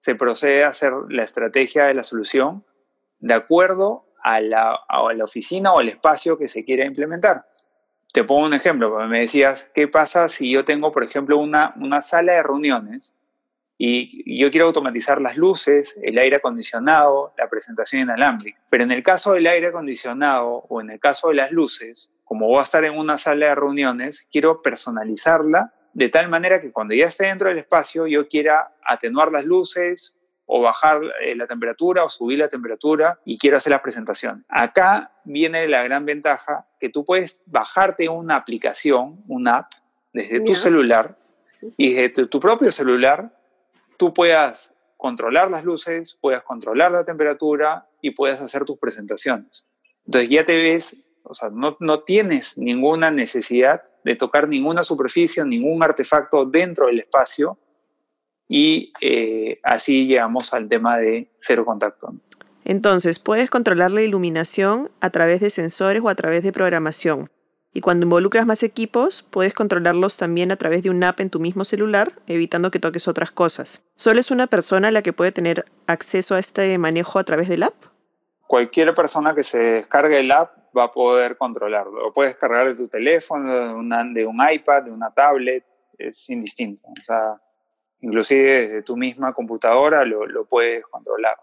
se 0.00 0.14
procede 0.14 0.64
a 0.64 0.68
hacer 0.68 0.92
la 1.08 1.22
estrategia 1.22 1.84
de 1.84 1.94
la 1.94 2.02
solución 2.02 2.64
de 3.20 3.34
acuerdo 3.34 4.04
a 4.22 4.40
la, 4.40 4.78
a 4.88 5.12
la 5.14 5.24
oficina 5.24 5.72
o 5.72 5.78
al 5.78 5.88
espacio 5.88 6.36
que 6.36 6.48
se 6.48 6.64
quiera 6.64 6.84
implementar. 6.84 7.46
Te 8.12 8.24
pongo 8.24 8.46
un 8.46 8.54
ejemplo, 8.54 8.98
me 9.06 9.20
decías, 9.20 9.70
¿qué 9.72 9.88
pasa 9.88 10.28
si 10.28 10.50
yo 10.50 10.64
tengo, 10.64 10.90
por 10.90 11.04
ejemplo, 11.04 11.38
una, 11.38 11.72
una 11.76 12.00
sala 12.02 12.34
de 12.34 12.42
reuniones 12.42 13.14
y 13.78 14.38
yo 14.38 14.50
quiero 14.50 14.66
automatizar 14.66 15.20
las 15.20 15.36
luces, 15.36 15.98
el 16.02 16.18
aire 16.18 16.36
acondicionado, 16.36 17.32
la 17.38 17.48
presentación 17.48 18.02
inalámbrica? 18.02 18.60
Pero 18.68 18.84
en 18.84 18.90
el 18.92 19.02
caso 19.02 19.32
del 19.32 19.46
aire 19.46 19.68
acondicionado 19.68 20.48
o 20.68 20.80
en 20.80 20.90
el 20.90 21.00
caso 21.00 21.28
de 21.28 21.34
las 21.34 21.52
luces, 21.52 22.12
como 22.32 22.46
voy 22.46 22.60
a 22.60 22.62
estar 22.62 22.82
en 22.82 22.96
una 22.96 23.18
sala 23.18 23.48
de 23.48 23.54
reuniones, 23.54 24.26
quiero 24.32 24.62
personalizarla 24.62 25.74
de 25.92 26.08
tal 26.08 26.30
manera 26.30 26.62
que 26.62 26.72
cuando 26.72 26.94
ya 26.94 27.04
esté 27.04 27.26
dentro 27.26 27.50
del 27.50 27.58
espacio 27.58 28.06
yo 28.06 28.26
quiera 28.26 28.72
atenuar 28.82 29.30
las 29.30 29.44
luces 29.44 30.16
o 30.46 30.62
bajar 30.62 31.02
eh, 31.20 31.36
la 31.36 31.46
temperatura 31.46 32.02
o 32.04 32.08
subir 32.08 32.38
la 32.38 32.48
temperatura 32.48 33.20
y 33.26 33.36
quiero 33.36 33.58
hacer 33.58 33.72
la 33.72 33.82
presentación. 33.82 34.46
Acá 34.48 35.12
viene 35.24 35.68
la 35.68 35.82
gran 35.82 36.06
ventaja 36.06 36.66
que 36.80 36.88
tú 36.88 37.04
puedes 37.04 37.42
bajarte 37.48 38.08
una 38.08 38.36
aplicación, 38.36 39.22
una 39.28 39.58
app, 39.58 39.72
desde 40.14 40.40
tu 40.40 40.54
celular 40.54 41.18
y 41.76 41.92
desde 41.92 42.28
tu 42.28 42.40
propio 42.40 42.72
celular 42.72 43.30
tú 43.98 44.14
puedas 44.14 44.72
controlar 44.96 45.50
las 45.50 45.64
luces, 45.64 46.16
puedas 46.18 46.42
controlar 46.44 46.92
la 46.92 47.04
temperatura 47.04 47.86
y 48.00 48.12
puedas 48.12 48.40
hacer 48.40 48.64
tus 48.64 48.78
presentaciones. 48.78 49.66
Entonces 50.06 50.30
ya 50.30 50.46
te 50.46 50.56
ves 50.56 50.96
o 51.24 51.34
sea, 51.34 51.50
no, 51.50 51.76
no 51.80 52.00
tienes 52.00 52.58
ninguna 52.58 53.10
necesidad 53.10 53.82
de 54.04 54.16
tocar 54.16 54.48
ninguna 54.48 54.82
superficie, 54.82 55.44
ningún 55.44 55.82
artefacto 55.82 56.44
dentro 56.44 56.86
del 56.86 57.00
espacio 57.00 57.58
y 58.48 58.92
eh, 59.00 59.60
así 59.62 60.06
llegamos 60.06 60.52
al 60.52 60.68
tema 60.68 60.98
de 60.98 61.30
cero 61.38 61.64
contacto. 61.64 62.14
Entonces, 62.64 63.18
puedes 63.18 63.50
controlar 63.50 63.90
la 63.90 64.02
iluminación 64.02 64.90
a 65.00 65.10
través 65.10 65.40
de 65.40 65.50
sensores 65.50 66.02
o 66.02 66.08
a 66.08 66.14
través 66.14 66.42
de 66.42 66.52
programación. 66.52 67.30
Y 67.74 67.80
cuando 67.80 68.04
involucras 68.04 68.44
más 68.44 68.62
equipos, 68.62 69.22
puedes 69.22 69.54
controlarlos 69.54 70.18
también 70.18 70.52
a 70.52 70.56
través 70.56 70.82
de 70.82 70.90
un 70.90 71.02
app 71.02 71.20
en 71.20 71.30
tu 71.30 71.40
mismo 71.40 71.64
celular, 71.64 72.12
evitando 72.26 72.70
que 72.70 72.78
toques 72.78 73.08
otras 73.08 73.32
cosas. 73.32 73.82
¿Solo 73.96 74.20
es 74.20 74.30
una 74.30 74.46
persona 74.46 74.90
la 74.90 75.00
que 75.00 75.14
puede 75.14 75.32
tener 75.32 75.64
acceso 75.86 76.34
a 76.34 76.38
este 76.38 76.76
manejo 76.76 77.18
a 77.18 77.24
través 77.24 77.48
del 77.48 77.62
app? 77.62 77.74
Cualquier 78.46 78.92
persona 78.92 79.34
que 79.34 79.42
se 79.42 79.58
descargue 79.58 80.20
el 80.20 80.30
app 80.30 80.61
va 80.76 80.84
a 80.84 80.92
poder 80.92 81.36
controlarlo. 81.36 82.02
Lo 82.02 82.12
puedes 82.12 82.36
cargar 82.36 82.66
de 82.66 82.74
tu 82.74 82.88
teléfono, 82.88 83.50
de, 83.50 84.26
un 84.26 84.40
iPad, 84.50 84.84
de 84.84 84.90
una 84.90 85.10
tablet, 85.10 85.64
es 85.98 86.28
indistinto. 86.30 86.88
O 86.88 87.02
sea, 87.02 87.40
inclusive 88.00 88.68
desde 88.68 88.82
tu 88.82 88.96
misma 88.96 89.32
computadora 89.32 90.04
lo, 90.04 90.26
lo 90.26 90.44
puedes 90.44 90.84
controlar. 90.86 91.36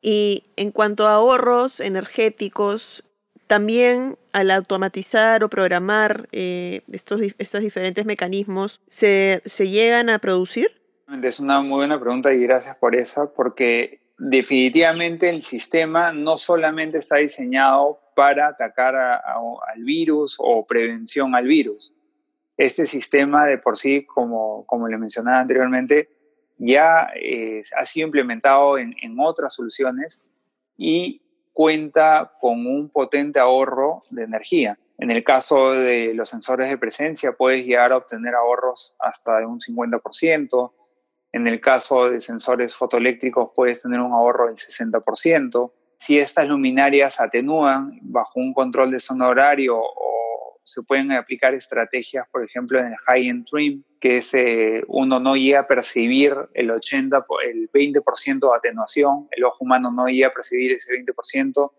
Y 0.00 0.44
en 0.56 0.70
cuanto 0.70 1.06
a 1.06 1.14
ahorros 1.14 1.80
energéticos, 1.80 3.04
también 3.46 4.18
al 4.32 4.50
automatizar 4.50 5.44
o 5.44 5.48
programar 5.48 6.28
eh, 6.32 6.82
estos, 6.92 7.20
estos 7.38 7.60
diferentes 7.60 8.04
mecanismos, 8.04 8.80
¿se, 8.88 9.42
¿se 9.44 9.68
llegan 9.68 10.10
a 10.10 10.18
producir? 10.18 10.82
Es 11.22 11.40
una 11.40 11.60
muy 11.60 11.76
buena 11.76 12.00
pregunta 12.00 12.32
y 12.32 12.42
gracias 12.42 12.76
por 12.76 12.96
esa, 12.96 13.32
porque 13.32 14.00
definitivamente 14.18 15.28
el 15.28 15.42
sistema 15.42 16.12
no 16.12 16.36
solamente 16.36 16.98
está 16.98 17.16
diseñado 17.16 18.00
para 18.14 18.48
atacar 18.48 18.94
al 18.94 19.82
virus 19.82 20.36
o 20.38 20.66
prevención 20.66 21.34
al 21.34 21.46
virus. 21.46 21.92
Este 22.56 22.86
sistema 22.86 23.46
de 23.46 23.58
por 23.58 23.76
sí, 23.76 24.04
como, 24.04 24.64
como 24.66 24.88
le 24.88 24.96
mencionaba 24.96 25.40
anteriormente, 25.40 26.08
ya 26.56 27.08
ha 27.76 27.84
sido 27.84 28.06
implementado 28.06 28.78
en, 28.78 28.94
en 29.02 29.18
otras 29.18 29.54
soluciones 29.54 30.22
y 30.76 31.20
cuenta 31.52 32.32
con 32.40 32.66
un 32.66 32.88
potente 32.90 33.40
ahorro 33.40 34.02
de 34.10 34.22
energía. 34.22 34.78
En 34.98 35.10
el 35.10 35.24
caso 35.24 35.72
de 35.72 36.14
los 36.14 36.28
sensores 36.28 36.70
de 36.70 36.78
presencia, 36.78 37.32
puedes 37.32 37.66
llegar 37.66 37.92
a 37.92 37.96
obtener 37.96 38.34
ahorros 38.34 38.94
hasta 39.00 39.38
de 39.38 39.46
un 39.46 39.58
50%. 39.58 40.72
En 41.34 41.48
el 41.48 41.60
caso 41.60 42.08
de 42.10 42.20
sensores 42.20 42.76
fotoeléctricos, 42.76 43.50
puedes 43.52 43.82
tener 43.82 43.98
un 43.98 44.12
ahorro 44.12 44.46
del 44.46 44.54
60% 44.54 45.72
si 45.98 46.16
estas 46.16 46.46
luminarias 46.46 47.20
atenúan 47.20 47.98
bajo 48.02 48.38
un 48.38 48.52
control 48.52 48.92
de 48.92 49.00
zona 49.00 49.26
horario 49.26 49.76
o 49.76 50.60
se 50.62 50.82
pueden 50.82 51.10
aplicar 51.10 51.52
estrategias, 51.52 52.28
por 52.30 52.44
ejemplo, 52.44 52.78
en 52.78 52.86
el 52.86 52.96
high-end 52.98 53.46
trim, 53.50 53.82
que 53.98 54.18
es 54.18 54.32
eh, 54.34 54.84
uno 54.86 55.18
no 55.18 55.34
llega 55.34 55.60
a 55.60 55.66
percibir 55.66 56.36
el 56.54 56.70
80, 56.70 57.26
el 57.50 57.68
20% 57.68 58.38
de 58.38 58.56
atenuación, 58.56 59.26
el 59.32 59.42
ojo 59.42 59.56
humano 59.64 59.90
no 59.90 60.06
llega 60.06 60.28
a 60.28 60.32
percibir 60.32 60.70
ese 60.70 60.92
20% 60.92 61.72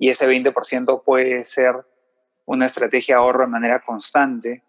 y 0.00 0.08
ese 0.08 0.26
20% 0.26 1.04
puede 1.04 1.44
ser 1.44 1.76
una 2.44 2.66
estrategia 2.66 3.14
de 3.14 3.20
ahorro 3.20 3.42
de 3.42 3.50
manera 3.50 3.84
constante 3.86 4.64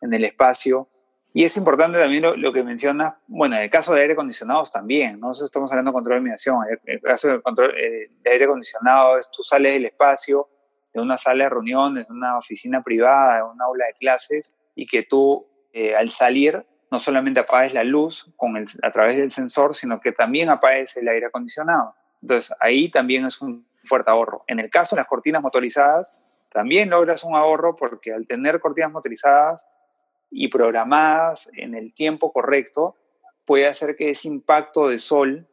en 0.00 0.14
el 0.14 0.24
espacio 0.24 0.88
Y 1.36 1.44
es 1.44 1.54
importante 1.58 1.98
también 1.98 2.22
lo, 2.22 2.50
que 2.50 2.62
mencionas, 2.62 3.12
bueno, 3.26 3.56
en 3.56 3.64
el 3.64 3.68
caso 3.68 3.92
de 3.92 4.00
aire 4.00 4.14
acondicionados 4.14 4.72
también, 4.72 5.20
¿no? 5.20 5.32
estamos 5.32 5.70
hablando 5.70 5.90
de 5.90 5.92
control 5.92 6.14
de 6.14 6.16
iluminación. 6.16 6.56
En 6.66 6.94
el 6.94 7.00
caso 7.02 7.28
de, 7.28 7.42
control, 7.42 7.74
eh, 7.76 8.10
de 8.22 8.30
aire 8.30 8.46
acondicionado, 8.46 9.18
es, 9.18 9.30
tú 9.30 9.42
sales 9.42 9.74
del 9.74 9.84
espacio, 9.84 10.48
de 10.94 11.00
una 11.02 11.18
sala 11.18 11.44
de 11.44 11.50
reuniones, 11.50 12.08
de 12.08 12.14
una 12.14 12.38
oficina 12.38 12.82
privada, 12.82 13.36
de 13.36 13.42
un 13.42 13.60
aula 13.60 13.84
de 13.84 13.92
clases, 13.92 14.54
y 14.74 14.86
que 14.86 15.02
tú 15.02 15.46
eh, 15.74 15.94
al 15.94 16.08
salir 16.08 16.66
no 16.90 16.98
solamente 16.98 17.40
apagues 17.40 17.74
la 17.74 17.84
luz 17.84 18.32
con 18.36 18.56
el, 18.56 18.64
a 18.82 18.90
través 18.90 19.18
del 19.18 19.30
sensor, 19.30 19.74
sino 19.74 20.00
que 20.00 20.12
también 20.12 20.48
apagues 20.48 20.96
el 20.96 21.06
aire 21.06 21.26
acondicionado. 21.26 21.94
Entonces 22.22 22.56
ahí 22.60 22.88
también 22.88 23.26
es 23.26 23.42
un 23.42 23.68
fuerte 23.84 24.10
ahorro. 24.10 24.42
En 24.46 24.58
el 24.58 24.70
caso 24.70 24.96
de 24.96 25.00
las 25.00 25.06
cortinas 25.06 25.42
motorizadas, 25.42 26.16
también 26.50 26.88
logras 26.88 27.24
un 27.24 27.36
ahorro 27.36 27.76
porque 27.76 28.14
al 28.14 28.26
tener 28.26 28.58
cortinas 28.58 28.90
motorizadas 28.90 29.68
y 30.30 30.48
programadas 30.48 31.48
en 31.54 31.74
el 31.74 31.92
tiempo 31.92 32.32
correcto, 32.32 32.96
puede 33.44 33.66
hacer 33.66 33.96
que 33.96 34.10
ese 34.10 34.28
impacto 34.28 34.88
de 34.88 34.98
sol 34.98 35.46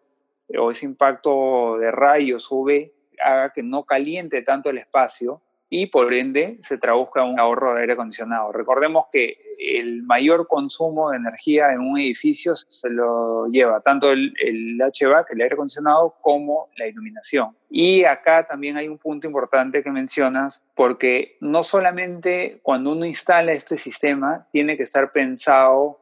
o 0.57 0.71
ese 0.71 0.85
impacto 0.85 1.77
de 1.77 1.91
rayos 1.91 2.51
UV 2.51 2.91
haga 3.23 3.51
que 3.53 3.63
no 3.63 3.83
caliente 3.83 4.41
tanto 4.41 4.69
el 4.69 4.77
espacio 4.77 5.41
y 5.75 5.87
por 5.87 6.13
ende 6.13 6.59
se 6.61 6.77
traduzca 6.77 7.23
un 7.23 7.39
ahorro 7.39 7.73
de 7.73 7.81
aire 7.81 7.93
acondicionado. 7.93 8.51
Recordemos 8.51 9.05
que 9.11 9.55
el 9.57 10.03
mayor 10.03 10.47
consumo 10.47 11.09
de 11.09 11.17
energía 11.17 11.71
en 11.71 11.79
un 11.79 11.99
edificio 11.99 12.55
se 12.55 12.91
lo 12.91 13.47
lleva 13.47 13.81
tanto 13.81 14.11
el, 14.11 14.35
el 14.39 14.77
HVAC, 14.77 15.31
el 15.31 15.41
aire 15.41 15.55
acondicionado, 15.55 16.15
como 16.21 16.69
la 16.77 16.85
iluminación. 16.85 17.57
Y 17.71 18.03
acá 18.03 18.45
también 18.45 18.77
hay 18.77 18.87
un 18.87 18.99
punto 18.99 19.25
importante 19.25 19.81
que 19.81 19.89
mencionas, 19.89 20.63
porque 20.75 21.37
no 21.41 21.63
solamente 21.63 22.59
cuando 22.61 22.91
uno 22.91 23.03
instala 23.03 23.51
este 23.51 23.75
sistema 23.75 24.47
tiene 24.51 24.77
que 24.77 24.83
estar 24.83 25.11
pensado 25.11 25.99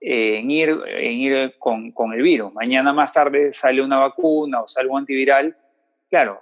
en 0.00 0.48
ir, 0.48 0.80
en 0.86 1.12
ir 1.12 1.58
con, 1.58 1.90
con 1.90 2.12
el 2.12 2.22
virus. 2.22 2.52
Mañana 2.54 2.92
más 2.92 3.12
tarde 3.12 3.52
sale 3.52 3.82
una 3.82 3.98
vacuna 3.98 4.60
o 4.60 4.68
sale 4.68 4.88
un 4.88 4.98
antiviral. 4.98 5.58
Claro, 6.08 6.40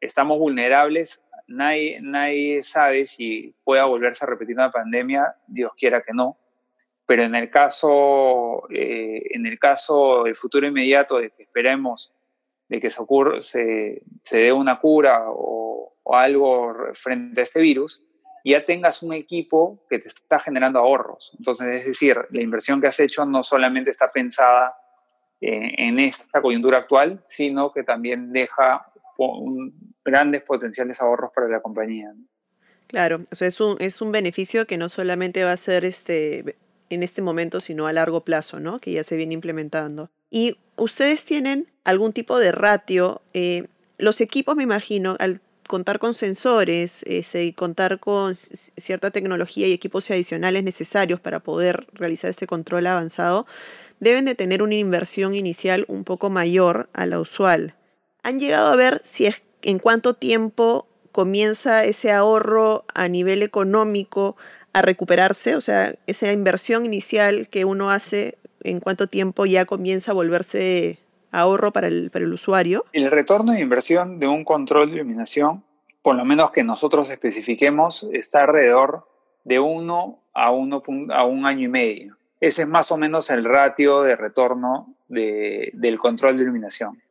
estamos 0.00 0.40
vulnerables 0.40 1.22
nadie, 1.46 1.98
nadie 2.00 2.62
sabe 2.62 3.06
si 3.06 3.54
pueda 3.64 3.84
volverse 3.84 4.24
a 4.24 4.28
repetir 4.28 4.54
una 4.54 4.70
pandemia, 4.70 5.36
Dios 5.46 5.72
quiera 5.76 6.02
que 6.02 6.12
no. 6.12 6.38
Pero 7.06 7.22
en 7.22 7.34
el 7.34 7.50
caso, 7.50 8.68
eh, 8.70 9.22
en 9.30 9.46
el 9.46 9.58
caso 9.58 10.24
del 10.24 10.34
futuro 10.34 10.66
inmediato 10.66 11.18
de 11.18 11.30
que 11.30 11.44
esperemos 11.44 12.12
de 12.68 12.80
que 12.80 12.90
se, 12.90 13.00
ocurra, 13.00 13.42
se, 13.42 14.02
se 14.22 14.38
dé 14.38 14.52
una 14.52 14.80
cura 14.80 15.26
o, 15.28 15.94
o, 16.02 16.16
algo 16.16 16.74
frente 16.94 17.40
a 17.40 17.44
este 17.44 17.60
virus, 17.60 18.02
ya 18.44 18.64
tengas 18.64 19.04
un 19.04 19.12
equipo 19.12 19.84
que 19.88 20.00
te 20.00 20.08
está 20.08 20.40
generando 20.40 20.80
ahorros. 20.80 21.32
Entonces, 21.38 21.80
es 21.80 21.86
decir, 21.86 22.16
la 22.30 22.42
inversión 22.42 22.80
que 22.80 22.88
has 22.88 22.98
hecho 22.98 23.24
no 23.24 23.44
solamente 23.44 23.90
está 23.90 24.10
pensada 24.10 24.76
en 25.40 25.98
esta 25.98 26.40
coyuntura 26.40 26.78
actual, 26.78 27.20
sino 27.24 27.72
que 27.72 27.82
también 27.82 28.32
deja 28.32 28.90
un, 29.18 29.95
grandes 30.06 30.42
potenciales 30.42 31.02
ahorros 31.02 31.30
para 31.34 31.48
la 31.48 31.60
compañía. 31.60 32.14
Claro, 32.86 33.24
o 33.30 33.34
sea, 33.34 33.48
es 33.48 33.60
un, 33.60 33.76
es 33.80 34.00
un 34.00 34.12
beneficio 34.12 34.66
que 34.66 34.78
no 34.78 34.88
solamente 34.88 35.44
va 35.44 35.52
a 35.52 35.56
ser 35.56 35.84
este, 35.84 36.56
en 36.88 37.02
este 37.02 37.20
momento, 37.20 37.60
sino 37.60 37.86
a 37.86 37.92
largo 37.92 38.24
plazo, 38.24 38.60
¿no? 38.60 38.78
Que 38.80 38.92
ya 38.92 39.04
se 39.04 39.16
viene 39.16 39.34
implementando. 39.34 40.08
Y 40.30 40.56
ustedes 40.76 41.24
tienen 41.24 41.66
algún 41.84 42.12
tipo 42.12 42.38
de 42.38 42.52
ratio. 42.52 43.22
Eh, 43.34 43.66
los 43.98 44.20
equipos, 44.20 44.56
me 44.56 44.62
imagino, 44.62 45.16
al 45.18 45.40
contar 45.66 45.98
con 45.98 46.14
sensores 46.14 47.02
este, 47.06 47.44
y 47.44 47.52
contar 47.52 47.98
con 47.98 48.34
cierta 48.34 49.10
tecnología 49.10 49.66
y 49.66 49.72
equipos 49.72 50.10
adicionales 50.10 50.62
necesarios 50.62 51.20
para 51.20 51.40
poder 51.40 51.88
realizar 51.92 52.30
este 52.30 52.46
control 52.46 52.86
avanzado, 52.86 53.46
deben 54.00 54.24
de 54.24 54.34
tener 54.34 54.62
una 54.62 54.74
inversión 54.76 55.34
inicial 55.34 55.84
un 55.88 56.04
poco 56.04 56.30
mayor 56.30 56.88
a 56.92 57.06
la 57.06 57.18
usual. 57.18 57.74
¿Han 58.22 58.38
llegado 58.38 58.72
a 58.72 58.76
ver 58.76 59.00
si 59.02 59.26
es 59.26 59.42
en 59.66 59.80
cuánto 59.80 60.14
tiempo 60.14 60.86
comienza 61.10 61.84
ese 61.84 62.12
ahorro 62.12 62.84
a 62.94 63.08
nivel 63.08 63.42
económico 63.42 64.36
a 64.72 64.80
recuperarse, 64.80 65.56
o 65.56 65.60
sea, 65.60 65.96
esa 66.06 66.30
inversión 66.30 66.84
inicial 66.84 67.48
que 67.48 67.64
uno 67.64 67.90
hace, 67.90 68.38
en 68.62 68.78
cuánto 68.78 69.08
tiempo 69.08 69.44
ya 69.44 69.64
comienza 69.64 70.12
a 70.12 70.14
volverse 70.14 71.00
ahorro 71.32 71.72
para 71.72 71.88
el, 71.88 72.10
para 72.12 72.24
el 72.24 72.32
usuario. 72.32 72.84
El 72.92 73.10
retorno 73.10 73.52
de 73.52 73.60
inversión 73.60 74.20
de 74.20 74.28
un 74.28 74.44
control 74.44 74.88
de 74.88 74.96
iluminación, 74.96 75.64
por 76.00 76.14
lo 76.14 76.24
menos 76.24 76.52
que 76.52 76.62
nosotros 76.62 77.10
especifiquemos, 77.10 78.06
está 78.12 78.44
alrededor 78.44 79.08
de 79.42 79.58
uno 79.58 80.20
a, 80.32 80.52
uno, 80.52 80.82
a 81.12 81.24
un 81.24 81.44
año 81.44 81.64
y 81.64 81.68
medio. 81.68 82.16
Ese 82.40 82.62
es 82.62 82.68
más 82.68 82.92
o 82.92 82.96
menos 82.96 83.30
el 83.30 83.44
ratio 83.44 84.02
de 84.02 84.14
retorno 84.14 84.94
de, 85.08 85.70
del 85.74 85.98
control 85.98 86.36
de 86.36 86.44
iluminación. 86.44 87.02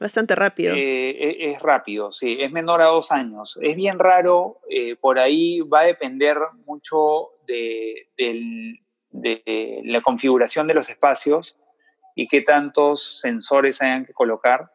Bastante 0.00 0.34
rápido. 0.34 0.74
Eh, 0.74 1.10
e, 1.10 1.50
es, 1.50 1.62
rápido, 1.62 2.12
sí, 2.12 2.36
es 2.40 2.50
menor 2.50 2.82
a 2.82 2.86
dos 2.86 3.12
años. 3.12 3.58
Es 3.62 3.76
bien 3.76 3.98
raro, 3.98 4.60
eh, 4.68 4.96
por 4.96 5.18
ahí 5.18 5.60
va 5.60 5.80
a 5.80 5.86
depender 5.86 6.36
mucho 6.66 7.30
de, 7.46 8.08
la 9.84 10.00
configuración 10.02 10.66
de 10.66 10.74
los 10.74 10.88
espacios 10.88 11.56
y 12.16 12.26
qué 12.26 12.40
tantos 12.40 13.20
sensores 13.20 13.80
hayan 13.82 14.04
que 14.04 14.12
colocar 14.12 14.72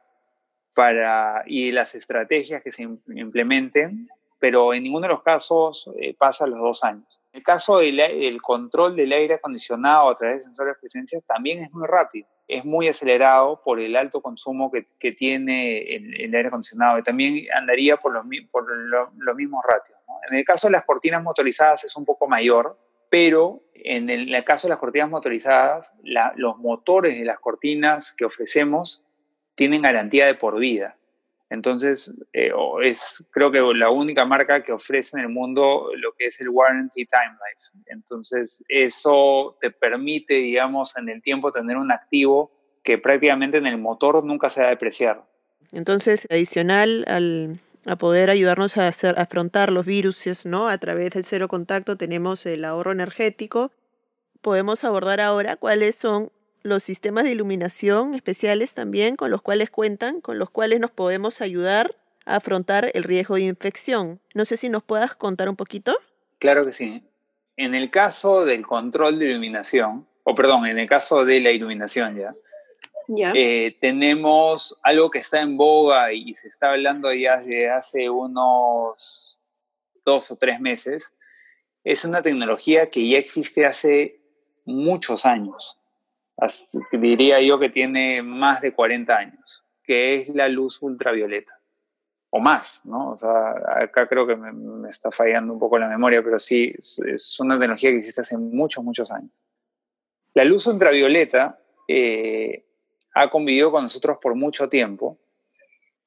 para, 0.74 1.44
y 1.46 1.72
las 1.72 1.96
estrategias 1.96 2.64
que 2.64 2.72
se 2.72 2.84
implementen, 2.84 4.08
pero 4.40 4.74
en 4.74 4.84
ninguno 4.84 5.04
de 5.04 5.14
los 5.14 5.24
casos 5.24 5.90
eh, 6.00 6.14
pasa 6.14 6.48
los 6.48 6.60
dos 6.60 6.84
años. 6.86 7.20
En 7.34 7.40
el 7.40 7.44
caso 7.44 7.80
del, 7.80 8.42
control 8.42 8.96
del 8.96 9.12
aire 9.12 9.36
acondicionado 9.36 10.10
a 10.10 10.18
través 10.18 10.40
de 10.40 10.46
sensores 10.46 10.76
de 10.76 10.80
presencia 10.80 11.20
también 11.28 11.60
es 11.60 11.72
muy 11.74 11.86
rápido 11.86 12.28
es 12.50 12.66
muy 12.66 12.88
acelerado 12.88 13.62
por 13.64 13.80
el 13.80 13.96
alto 13.96 14.22
consumo 14.22 14.72
que, 14.72 14.86
que 14.98 15.12
tiene 15.12 15.82
el, 15.96 16.34
aire 16.34 16.48
acondicionado 16.48 16.98
y 16.98 17.04
también 17.04 17.46
andaría 17.56 17.98
por 17.98 18.12
los, 18.12 18.24
por 18.52 18.66
los 18.68 19.36
mismos 19.36 19.64
ratios. 19.70 19.98
En 20.30 20.36
el 20.36 20.44
caso 20.44 20.68
de 20.68 20.72
las 20.72 20.84
cortinas 20.84 21.22
motorizadas 21.22 21.84
es 21.84 21.96
un 21.96 22.06
poco 22.06 22.28
mayor, 22.28 22.78
pero 23.10 23.62
en 23.76 24.10
el, 24.10 24.44
caso 24.44 24.68
de 24.68 24.72
las 24.72 24.80
cortinas 24.80 25.10
motorizadas, 25.10 25.94
los 26.36 26.58
motores 26.58 27.20
de 27.20 27.26
las 27.26 27.40
cortinas 27.40 28.12
que 28.14 28.26
ofrecemos 28.26 29.06
tienen 29.54 29.84
garantía 29.84 30.26
de 30.26 30.34
por 30.34 30.58
vida. 30.58 30.98
Entonces, 31.50 32.16
eh, 32.32 32.52
es 32.84 33.26
creo 33.32 33.52
que 33.52 33.60
la 33.76 33.90
única 33.90 34.26
marca 34.26 34.64
que 34.64 34.72
ofrece 34.72 35.18
en 35.18 35.24
el 35.24 35.30
mundo 35.30 35.90
lo 35.96 36.14
que 36.14 36.28
es 36.28 36.40
el 36.42 36.50
Warranty 36.50 37.06
Time 37.06 37.32
Life. 37.32 37.84
Entonces, 37.88 38.64
eso 38.68 39.58
te 39.60 39.72
permite, 39.72 40.36
digamos, 40.36 40.96
en 40.98 41.10
el 41.10 41.22
tiempo 41.22 41.52
tener 41.52 41.78
un 41.78 41.92
activo 41.92 42.52
que 42.84 42.98
prácticamente 42.98 43.58
en 43.58 43.68
el 43.68 43.78
motor 43.78 44.24
nunca 44.24 44.50
se 44.50 44.62
va 44.62 44.68
a 44.68 44.70
depreciar. 44.72 45.24
Entonces, 45.72 46.28
adicional 46.30 47.04
al, 47.08 47.60
a 47.86 47.96
poder 47.96 48.30
ayudarnos 48.30 48.78
a, 48.78 48.88
hacer, 48.88 49.20
afrontar 49.20 49.72
los 49.72 49.86
virus, 49.86 50.46
¿no? 50.46 50.70
A 50.70 50.78
través 50.78 51.12
del 51.12 51.26
cero 51.26 51.48
contacto 51.48 51.98
tenemos 51.98 52.46
el 52.46 52.64
ahorro 52.66 52.92
energético. 52.92 53.72
Podemos 54.42 54.84
abordar 54.84 55.20
ahora 55.20 55.56
cuáles 55.56 55.96
son 55.96 56.32
los 56.62 56.84
sistemas 56.84 57.24
de 57.24 57.32
iluminación 57.32 58.14
especiales 58.14 58.74
también 58.74 59.16
con 59.16 59.32
los 59.32 59.42
cuales 59.42 59.70
cuentan, 59.70 60.22
con 60.22 60.40
los 60.40 60.50
cuales 60.50 60.80
nos 60.80 60.92
podemos 60.92 61.42
ayudar 61.42 61.96
a 62.26 62.38
afrontar 62.38 62.92
el 62.94 63.04
riesgo 63.04 63.36
de 63.36 63.44
infección. 63.44 64.20
No 64.34 64.46
sé 64.46 64.58
si 64.58 64.70
nos 64.70 64.84
puedas 64.84 65.16
contar 65.16 65.50
un 65.50 65.56
poquito. 65.56 65.96
Claro 66.38 66.66
que 66.66 66.74
sí. 66.74 67.04
En 67.58 67.76
el 67.76 67.90
caso 67.92 68.46
del 68.46 68.66
control 68.66 69.20
de 69.20 69.26
iluminación, 69.26 70.08
o 70.24 70.36
perdón, 70.36 70.66
en 70.66 70.80
el 70.80 70.88
caso 70.88 71.26
de 71.26 71.42
la 71.42 71.52
iluminación 71.52 72.18
ya, 72.18 72.34
eh, 73.34 73.76
tenemos 73.80 74.78
algo 74.84 75.10
que 75.10 75.20
está 75.20 75.42
en 75.42 75.58
boga 75.58 76.14
y 76.14 76.34
se 76.36 76.48
está 76.48 76.72
hablando 76.72 77.12
ya 77.12 77.38
desde 77.38 77.70
hace 77.70 78.10
unos 78.10 79.40
dos 80.06 80.32
o 80.32 80.36
tres 80.36 80.60
meses. 80.60 81.12
Es 81.84 82.06
una 82.06 82.22
tecnología 82.22 82.90
que 82.90 83.08
ya 83.08 83.18
existe 83.18 83.66
hace 83.66 84.22
muchos 84.66 85.26
años 85.26 85.79
diría 86.92 87.42
yo 87.42 87.60
que 87.60 87.70
tiene 87.70 88.22
más 88.22 88.62
de 88.62 88.74
40 88.74 89.16
años, 89.16 89.64
que 89.84 90.16
es 90.16 90.30
la 90.30 90.48
luz 90.48 90.82
ultravioleta, 90.82 91.60
o 92.30 92.40
más, 92.40 92.82
¿no? 92.84 93.12
O 93.12 93.18
sea, 93.18 93.54
acá 93.82 94.08
creo 94.08 94.26
que 94.28 94.36
me, 94.36 94.90
está 94.90 95.12
fallando 95.12 95.54
un 95.54 95.60
poco 95.60 95.78
la 95.78 95.88
memoria, 95.88 96.24
pero 96.24 96.40
sí, 96.40 96.74
es 96.78 97.40
una 97.40 97.58
tecnología 97.58 97.92
que 97.92 97.98
existe 97.98 98.22
hace 98.22 98.38
muchos, 98.38 98.84
muchos 98.84 99.12
años. 99.12 99.32
La 100.34 100.44
luz 100.44 100.68
ultravioleta 100.68 101.60
eh, 101.88 102.66
ha 103.14 103.30
convivido 103.30 103.72
con 103.72 103.84
nosotros 103.84 104.18
por 104.22 104.36
mucho 104.36 104.70
tiempo 104.70 105.18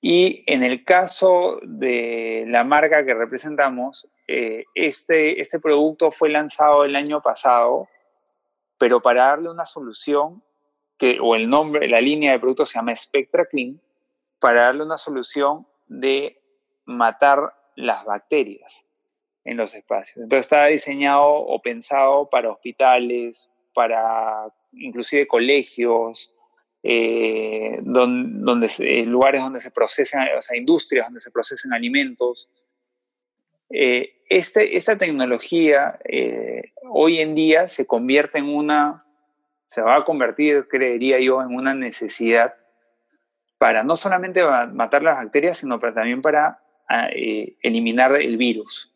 y 0.01 0.43
en 0.47 0.65
el 0.65 0.83
caso 0.83 1.61
de 1.63 2.45
la 2.49 2.65
marca 2.65 3.05
que 3.05 3.15
representamos, 3.15 4.11
eh, 4.27 4.65
este, 4.75 5.41
este 5.41 5.61
producto 5.61 6.11
fue 6.11 6.29
lanzado 6.29 6.85
el 6.85 6.97
año 6.97 7.21
pasado 7.23 7.89
pero 8.83 9.01
para 9.01 9.27
darle 9.27 9.49
una 9.49 9.65
solución, 9.65 10.43
que, 10.99 11.19
o 11.23 11.37
el 11.37 11.49
nombre, 11.49 11.87
la 11.87 12.01
línea 12.01 12.33
de 12.33 12.41
producto 12.41 12.67
se 12.67 12.75
llama 12.75 12.97
Spectra 12.97 13.47
Clean, 13.47 13.81
para 14.41 14.63
darle 14.63 14.83
una 14.83 14.99
solución 14.99 15.69
de 15.87 16.43
matar 16.85 17.55
las 17.77 18.05
bacterias. 18.05 18.85
en 19.45 19.57
los 19.57 19.73
espacios. 19.77 20.17
Entonces 20.17 20.47
está 20.47 20.67
diseñado 20.67 21.25
o 21.25 21.63
pensado 21.63 22.29
para 22.29 22.51
hospitales, 22.51 23.49
para 23.73 24.53
inclusive 24.73 25.29
colegios, 25.29 26.35
eh, 26.83 27.79
donde, 27.83 28.69
eh, 28.81 29.07
lugares 29.07 29.43
donde 29.43 29.61
se 29.61 29.71
procesan, 29.71 30.27
o 30.37 30.43
sea, 30.43 30.57
industrias 30.57 31.07
donde 31.07 31.21
se 31.21 31.31
procesan 31.31 31.73
alimentos. 31.73 32.51
Eh, 33.71 34.22
este, 34.37 34.77
esta 34.77 34.97
tecnología 34.97 35.99
hoy 36.91 37.21
en 37.21 37.35
día 37.35 37.69
se 37.69 37.87
convierte 37.87 38.39
en 38.39 38.47
una, 38.47 39.05
se 39.69 39.83
va 39.83 39.97
a 39.97 40.05
convertir, 40.05 40.69
creería 40.69 41.19
yo, 41.21 41.43
en 41.43 41.55
una 41.55 41.75
necesidad 41.75 42.55
para 43.59 43.85
no 43.85 43.97
solamente 43.97 44.43
matar 44.73 45.03
las 45.03 45.17
bacterias, 45.17 45.59
sino 45.59 45.79
para, 45.79 45.95
también 45.95 46.21
para 46.21 46.61
ah, 46.89 47.09
eliminar 47.63 48.13
el 48.21 48.37
virus 48.37 48.93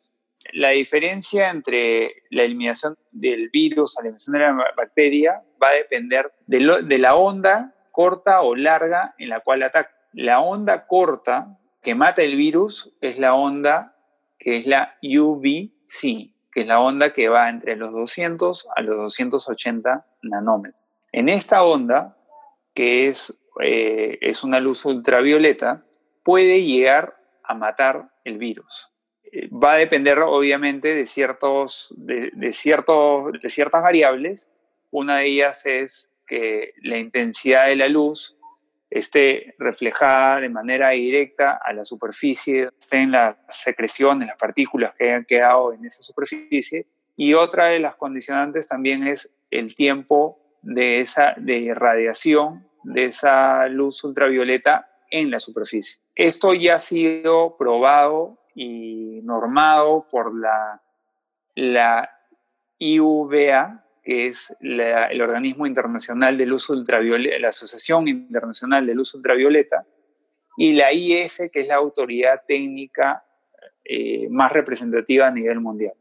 la 0.52 0.70
diferencia 0.70 1.50
entre 1.50 2.22
la 2.30 2.42
eliminación 2.42 2.96
del 3.10 3.50
virus 3.50 3.98
a 3.98 4.02
la 4.02 4.08
eliminación 4.08 4.32
de 4.34 4.38
la 4.40 4.72
bacteria 4.76 5.42
va 5.62 5.68
a 5.68 5.74
depender 5.74 6.32
de, 6.46 6.98
la 6.98 7.16
onda 7.16 7.74
corta 7.92 8.42
o 8.42 8.54
larga 8.54 9.14
en 9.18 9.30
la 9.30 9.40
cual 9.40 9.62
ataca. 9.62 9.90
La 10.12 10.40
onda 10.40 10.86
corta 10.86 11.58
que 11.82 11.94
mata 11.94 12.22
el 12.22 12.36
virus 12.36 12.92
es 13.00 13.18
la 13.18 13.34
onda 13.34 13.95
que 14.38 14.56
es 14.56 14.66
la 14.66 14.96
UVC, 15.02 16.32
que 16.52 16.60
es 16.60 16.66
la 16.66 16.80
onda 16.80 17.12
que 17.12 17.28
va 17.28 17.48
entre 17.48 17.76
los 17.76 17.92
200 17.92 18.68
a 18.74 18.82
los 18.82 18.96
280 18.96 20.06
nanómetros. 20.22 20.82
En 21.12 21.28
esta 21.28 21.62
onda, 21.62 22.16
que 22.74 23.06
es, 23.06 23.38
eh, 23.62 24.18
es 24.20 24.44
una 24.44 24.60
luz 24.60 24.84
ultravioleta, 24.84 25.84
puede 26.22 26.64
llegar 26.64 27.16
a 27.42 27.54
matar 27.54 28.10
el 28.24 28.38
virus 28.38 28.90
va 29.52 29.74
a 29.74 29.76
depender 29.76 30.18
obviamente 30.20 30.94
de, 30.94 31.06
ciertos, 31.06 31.92
de, 31.96 32.52
ciertos, 32.52 33.32
de 33.40 33.48
ciertas 33.48 33.82
variables. 33.82 34.50
Una 34.90 35.18
de 35.18 35.26
ellas 35.26 35.66
es 35.66 36.10
que 36.26 36.72
la 36.82 36.98
intensidad 36.98 37.66
de 37.66 37.76
la 37.76 37.88
luz 37.88 38.36
esté 38.90 39.54
reflejada 39.58 40.40
de 40.40 40.48
manera 40.48 40.90
directa 40.90 41.60
a 41.62 41.72
la 41.72 41.84
superficie, 41.84 42.70
en 42.90 43.12
las 43.12 43.36
secreciones, 43.48 44.28
las 44.28 44.38
partículas 44.38 44.94
que 44.96 45.04
hayan 45.10 45.24
quedado 45.24 45.72
en 45.72 45.84
esa 45.84 46.02
superficie. 46.02 46.86
Y 47.16 47.34
otra 47.34 47.66
de 47.66 47.80
las 47.80 47.96
condicionantes 47.96 48.68
también 48.68 49.06
es 49.06 49.34
el 49.50 49.74
tiempo 49.74 50.38
de, 50.62 51.00
esa, 51.00 51.34
de 51.36 51.72
radiación 51.74 52.66
de 52.82 53.06
esa 53.06 53.68
luz 53.68 54.04
ultravioleta 54.04 54.88
en 55.10 55.30
la 55.30 55.40
superficie. 55.40 56.00
Esto 56.14 56.54
ya 56.54 56.76
ha 56.76 56.80
sido 56.80 57.56
probado 57.56 58.38
y 58.54 59.20
normado 59.22 60.06
por 60.08 60.38
la, 60.38 60.80
la 61.54 62.10
IUVA, 62.78 63.85
que 64.06 64.28
es 64.28 64.54
el 64.60 65.20
organismo 65.20 65.66
internacional 65.66 66.38
del 66.38 66.52
uso 66.52 66.74
ultravioleta, 66.74 67.40
la 67.40 67.48
Asociación 67.48 68.06
Internacional 68.06 68.86
del 68.86 69.00
Uso 69.00 69.18
Ultravioleta, 69.18 69.84
y 70.56 70.74
la 70.74 70.92
IS, 70.92 71.50
que 71.52 71.62
es 71.62 71.66
la 71.66 71.74
autoridad 71.74 72.42
técnica 72.46 73.24
eh, 73.84 74.28
más 74.28 74.52
representativa 74.52 75.26
a 75.26 75.32
nivel 75.32 75.58
mundial. 75.58 75.94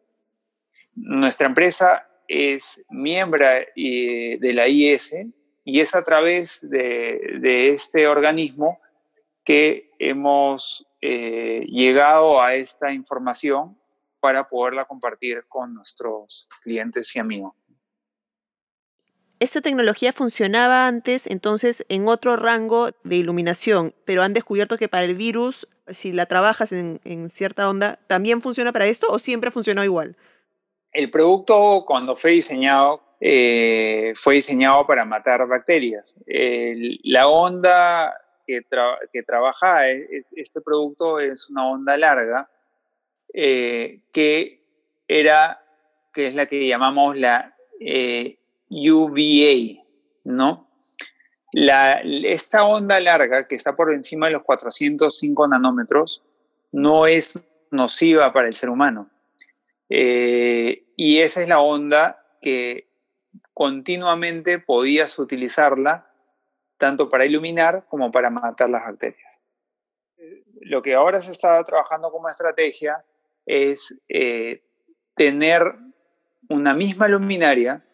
Nuestra 0.94 1.48
empresa 1.48 2.08
es 2.28 2.86
miembro 2.92 3.44
eh, 3.76 4.38
de 4.40 4.54
la 4.54 4.68
IS 4.68 5.16
y 5.64 5.80
es 5.80 5.96
a 5.96 6.04
través 6.04 6.60
de, 6.62 7.40
de 7.42 7.72
este 7.72 8.08
organismo 8.08 8.80
que 9.44 9.90
hemos 9.98 10.88
eh, 11.02 11.66
llegado 11.68 12.40
a 12.40 12.54
esta 12.54 12.94
información 12.94 13.76
para 14.20 14.48
poderla 14.48 14.86
compartir 14.86 15.46
con 15.48 15.74
nuestros 15.74 16.48
clientes 16.62 17.16
y 17.16 17.20
amigos. 17.20 17.65
Esta 19.40 19.62
tecnología 19.62 20.14
funcionaba 20.14 20.88
antes 20.88 21.28
entonces 21.28 21.86
en 21.90 22.08
otro 22.08 22.38
rango 22.38 22.90
de 23.04 23.18
iluminación, 23.18 23.94
pero 24.06 24.24
han 24.24 24.34
descubierto 24.34 24.78
que 24.78 24.88
para 24.88 25.04
el 25.04 25.16
virus, 25.16 25.68
si 25.88 26.14
la 26.14 26.26
trabajas 26.26 26.72
en, 26.72 27.30
cierta 27.30 27.70
onda, 27.70 28.00
¿también 28.08 28.42
funciona 28.42 28.72
para 28.72 28.86
esto 28.86 29.08
o 29.10 29.20
siempre 29.20 29.52
funcionó 29.52 29.84
igual? 29.84 30.16
El 30.94 31.10
producto 31.10 31.84
cuando 31.86 32.16
fue 32.16 32.32
diseñado 32.32 33.02
eh, 33.20 34.14
fue 34.16 34.36
diseñado 34.36 34.88
para 34.88 35.04
matar 35.04 35.46
bacterias. 35.48 36.16
la 36.26 37.28
onda 37.28 38.14
que, 38.48 39.24
trabaja 39.24 39.90
e, 39.90 40.24
este 40.36 40.62
producto 40.62 41.20
es 41.20 41.50
una 41.50 41.68
onda 41.68 41.98
larga 41.98 42.50
eh, 43.34 44.00
que 44.14 44.62
era, 45.08 45.62
que 46.14 46.28
es 46.28 46.36
la 46.36 46.46
que 46.46 46.68
llamamos 46.68 47.18
la 47.18 47.56
eh, 47.82 48.38
UVA, 48.70 49.84
¿no? 50.24 50.70
Esta 51.54 52.66
onda 52.66 53.00
larga 53.00 53.48
que 53.48 53.56
está 53.56 53.76
por 53.76 53.94
encima 53.94 54.28
de 54.28 54.34
los 54.34 54.44
405 54.44 55.48
nanómetros 55.48 56.24
no 56.72 57.08
es 57.08 57.40
nociva 57.72 58.34
para 58.34 58.48
el 58.48 58.56
ser 58.56 58.70
humano. 58.70 59.10
Eh, 59.90 60.84
y 60.96 61.20
esa 61.20 61.42
es 61.42 61.48
la 61.48 61.60
onda 61.60 62.26
que 62.42 62.90
continuamente 63.54 64.60
podías 64.60 65.18
utilizarla 65.18 66.12
tanto 66.78 67.10
para 67.10 67.26
iluminar 67.26 67.86
como 67.88 68.12
para 68.12 68.30
matar 68.30 68.70
las 68.70 68.84
bacterias. 68.84 69.40
Lo 70.62 70.82
que 70.82 70.96
ahora 70.96 71.22
se 71.22 71.32
está 71.32 71.64
trabajando 71.64 72.12
como 72.12 72.28
estrategia 72.28 73.04
es 73.46 73.94
eh, 74.10 74.64
tener 75.16 75.62
una 76.50 76.74
misma 76.74 77.08
luminaria 77.08 77.86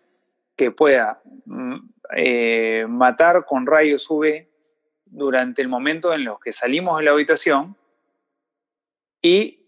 que 0.61 0.69
pueda 0.69 1.19
mm, 1.45 1.75
eh, 2.15 2.85
matar 2.87 3.45
con 3.45 3.65
rayos 3.65 4.07
UV 4.07 4.47
durante 5.05 5.63
el 5.63 5.67
momento 5.67 6.13
en 6.13 6.23
los 6.25 6.39
que 6.39 6.53
salimos 6.53 6.99
de 6.99 7.05
la 7.05 7.11
habitación 7.13 7.75
y 9.23 9.65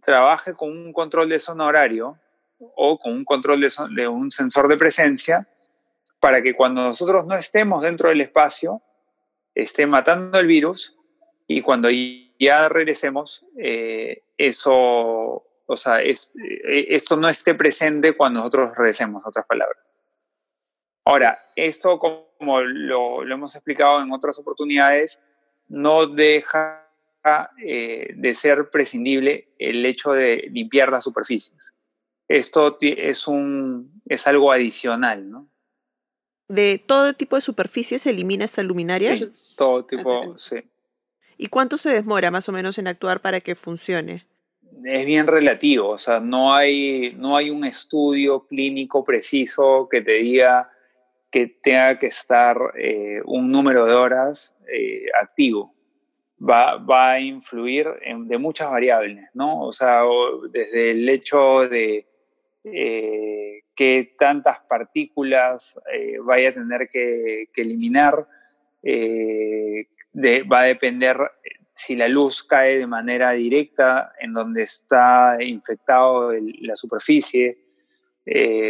trabaje 0.00 0.54
con 0.54 0.70
un 0.70 0.94
control 0.94 1.28
de 1.28 1.38
zona 1.38 1.66
horario 1.66 2.18
o 2.58 2.98
con 2.98 3.12
un 3.12 3.26
control 3.26 3.60
de 3.60 4.08
un 4.08 4.30
sensor 4.30 4.68
de 4.68 4.78
presencia 4.78 5.46
para 6.18 6.40
que 6.40 6.54
cuando 6.54 6.80
nosotros 6.80 7.26
no 7.26 7.34
estemos 7.34 7.82
dentro 7.82 8.08
del 8.08 8.22
espacio, 8.22 8.80
esté 9.54 9.86
matando 9.86 10.40
el 10.40 10.46
virus 10.46 10.96
y 11.46 11.60
cuando 11.60 11.90
ya 12.38 12.70
regresemos, 12.70 13.44
eh, 13.58 14.22
eso, 14.38 14.72
o 15.66 15.76
sea, 15.76 15.96
es, 16.00 16.32
eh, 16.42 16.86
esto 16.88 17.18
no 17.18 17.28
esté 17.28 17.54
presente 17.54 18.14
cuando 18.14 18.40
nosotros 18.40 18.74
regresemos, 18.74 19.22
otras 19.26 19.44
palabras. 19.44 19.91
Ahora, 21.04 21.38
esto, 21.56 21.98
como 21.98 22.60
lo, 22.60 23.22
hemos 23.22 23.54
explicado 23.54 24.02
en 24.02 24.12
otras 24.12 24.38
oportunidades, 24.38 25.20
no 25.68 26.06
deja 26.06 26.88
eh, 27.64 28.12
de 28.14 28.34
ser 28.34 28.70
prescindible 28.70 29.54
el 29.58 29.84
hecho 29.84 30.12
de 30.12 30.48
limpiar 30.50 30.90
las 30.90 31.04
superficies. 31.04 31.74
Esto 32.28 32.78
es, 32.80 33.26
un, 33.26 34.02
es 34.06 34.26
algo 34.26 34.52
adicional, 34.52 35.30
¿no? 35.30 35.52
de 36.52 36.78
todo 36.84 37.14
tipo 37.14 37.36
de 37.36 37.42
superficie 37.42 37.98
se 37.98 38.10
elimina 38.10 38.44
esta 38.44 38.62
luminaria? 38.62 39.16
Sí, 39.16 39.30
todo 39.56 39.86
tipo, 39.86 40.36
sí. 40.36 40.56
¿Y 41.38 41.46
cuánto 41.46 41.78
se 41.78 41.90
demora 41.90 42.30
más 42.30 42.48
o 42.48 42.52
menos 42.52 42.76
en 42.78 42.88
actuar 42.88 43.22
para 43.22 43.40
que 43.40 43.54
funcione? 43.54 44.26
Es 44.84 45.06
bien 45.06 45.26
relativo, 45.26 45.88
o 45.88 45.98
sea, 45.98 46.20
no 46.20 46.54
hay, 46.54 47.14
no 47.16 47.36
hay 47.36 47.48
un 47.48 47.64
estudio 47.64 48.46
clínico 48.46 49.02
preciso 49.02 49.88
que 49.90 50.02
te 50.02 50.12
diga 50.12 50.70
que 51.32 51.46
tenga 51.46 51.98
que 51.98 52.06
estar 52.06 52.58
eh, 52.76 53.22
un 53.24 53.50
número 53.50 53.86
de 53.86 53.94
horas 53.94 54.54
eh, 54.68 55.06
activo. 55.20 55.74
Va, 56.38 56.76
va, 56.76 57.12
a 57.12 57.20
influir 57.20 57.86
en, 58.02 58.28
de 58.28 58.36
muchas 58.36 58.70
variables, 58.70 59.24
¿no? 59.32 59.62
O 59.62 59.72
sea, 59.72 60.02
desde 60.50 60.90
el 60.90 61.08
hecho 61.08 61.66
de 61.68 62.06
eh, 62.64 63.62
qué 63.74 64.14
tantas 64.18 64.60
partículas 64.68 65.80
vaya 66.24 66.50
a 66.50 66.52
tener 66.52 66.88
que, 66.88 67.48
eliminar. 67.56 68.26
Va 70.52 70.60
a 70.60 70.64
depender 70.64 71.16
si 71.72 71.96
la 71.96 72.08
luz 72.08 72.42
cae 72.42 72.78
de 72.78 72.86
manera 72.86 73.30
directa 73.30 74.12
en 74.20 74.34
donde 74.34 74.62
está 74.62 75.38
infectado 75.40 76.32
la 76.60 76.76
superficie. 76.76 77.61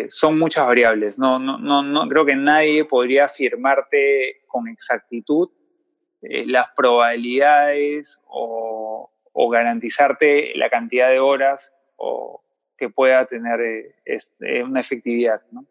Son 0.08 0.38
muchas 0.38 0.66
variables. 0.66 1.18
No, 1.18 1.38
no, 1.38 1.58
no, 1.58 2.08
creo 2.08 2.24
que 2.24 2.36
nadie 2.36 2.84
podría 2.84 3.26
afirmarte 3.26 4.42
con 4.46 4.68
exactitud 4.68 5.50
las 6.22 6.68
probabilidades 6.76 8.20
o, 8.26 9.10
o 9.32 9.48
garantizarte 9.48 10.52
la 10.54 10.70
cantidad 10.70 11.10
de 11.10 11.18
horas 11.18 11.72
o, 11.96 12.42
que 12.82 12.88
pueda 12.88 13.24
tener 13.26 13.60
eh, 13.60 13.94
este, 14.04 14.64
una 14.64 14.80
efectividad. 14.80 15.40
¿no? 15.52 15.64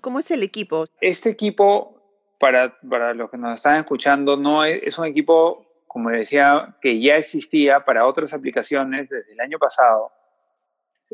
¿Cómo 0.00 0.18
es 0.18 0.30
el 0.30 0.42
equipo? 0.42 0.86
Este 0.98 1.28
equipo, 1.28 2.00
para, 2.40 2.78
para 2.80 3.12
los 3.12 3.30
que 3.30 3.36
nos 3.36 3.52
están 3.54 3.80
escuchando, 3.80 4.38
no 4.38 4.64
es, 4.64 4.98
un 4.98 5.04
equipo, 5.04 5.66
como 5.86 6.08
decía, 6.08 6.74
que 6.80 6.98
ya 7.02 7.16
existía 7.16 7.84
para 7.84 8.06
otras 8.06 8.32
aplicaciones 8.32 9.10
desde 9.10 9.32
el 9.32 9.40
año 9.40 9.58
pasado. 9.58 10.10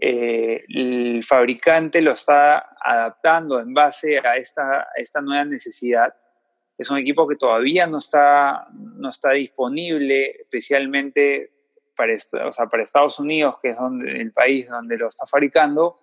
Eh, 0.01 0.65
el 0.69 1.23
fabricante 1.25 2.01
lo 2.01 2.13
está 2.13 2.71
adaptando 2.81 3.61
en 3.61 3.75
base 3.75 4.19
a 4.19 4.37
esta, 4.37 4.89
esta 4.97 5.21
nueva 5.21 5.45
necesidad. 5.45 6.15
Es 6.79 6.91
un 6.91 6.99
equipo 6.99 7.29
que 7.29 7.37
todavía 7.37 7.87
no 7.87 7.99
está, 7.99 8.69
no 8.73 9.09
está 9.09 9.33
disponible, 9.33 10.43
especialmente 10.43 11.53
para, 11.95 12.13
Estados 12.83 13.19
Unidos, 13.19 13.57
que 13.63 13.69
es 13.69 13.77
donde, 13.77 14.21
el 14.21 14.33
país 14.33 14.69
donde 14.69 14.97
lo 14.97 15.09
está 15.09 15.27
fabricando, 15.27 15.99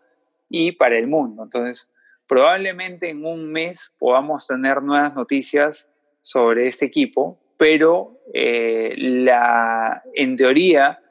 y 0.50 0.74
para 0.74 0.98
el 0.98 1.08
mundo. 1.08 1.44
Entonces, 1.44 1.92
probablemente 2.28 3.10
en 3.10 3.26
un 3.26 3.52
mes 3.52 3.96
podamos 3.98 4.48
tener 4.48 4.82
nuevas 4.82 5.16
noticias 5.16 5.90
sobre 6.22 6.68
este 6.68 6.86
equipo, 6.86 7.40
pero 7.58 8.22
eh, 8.34 8.94
la, 8.98 10.04
en 10.14 10.36
teoría 10.36 11.02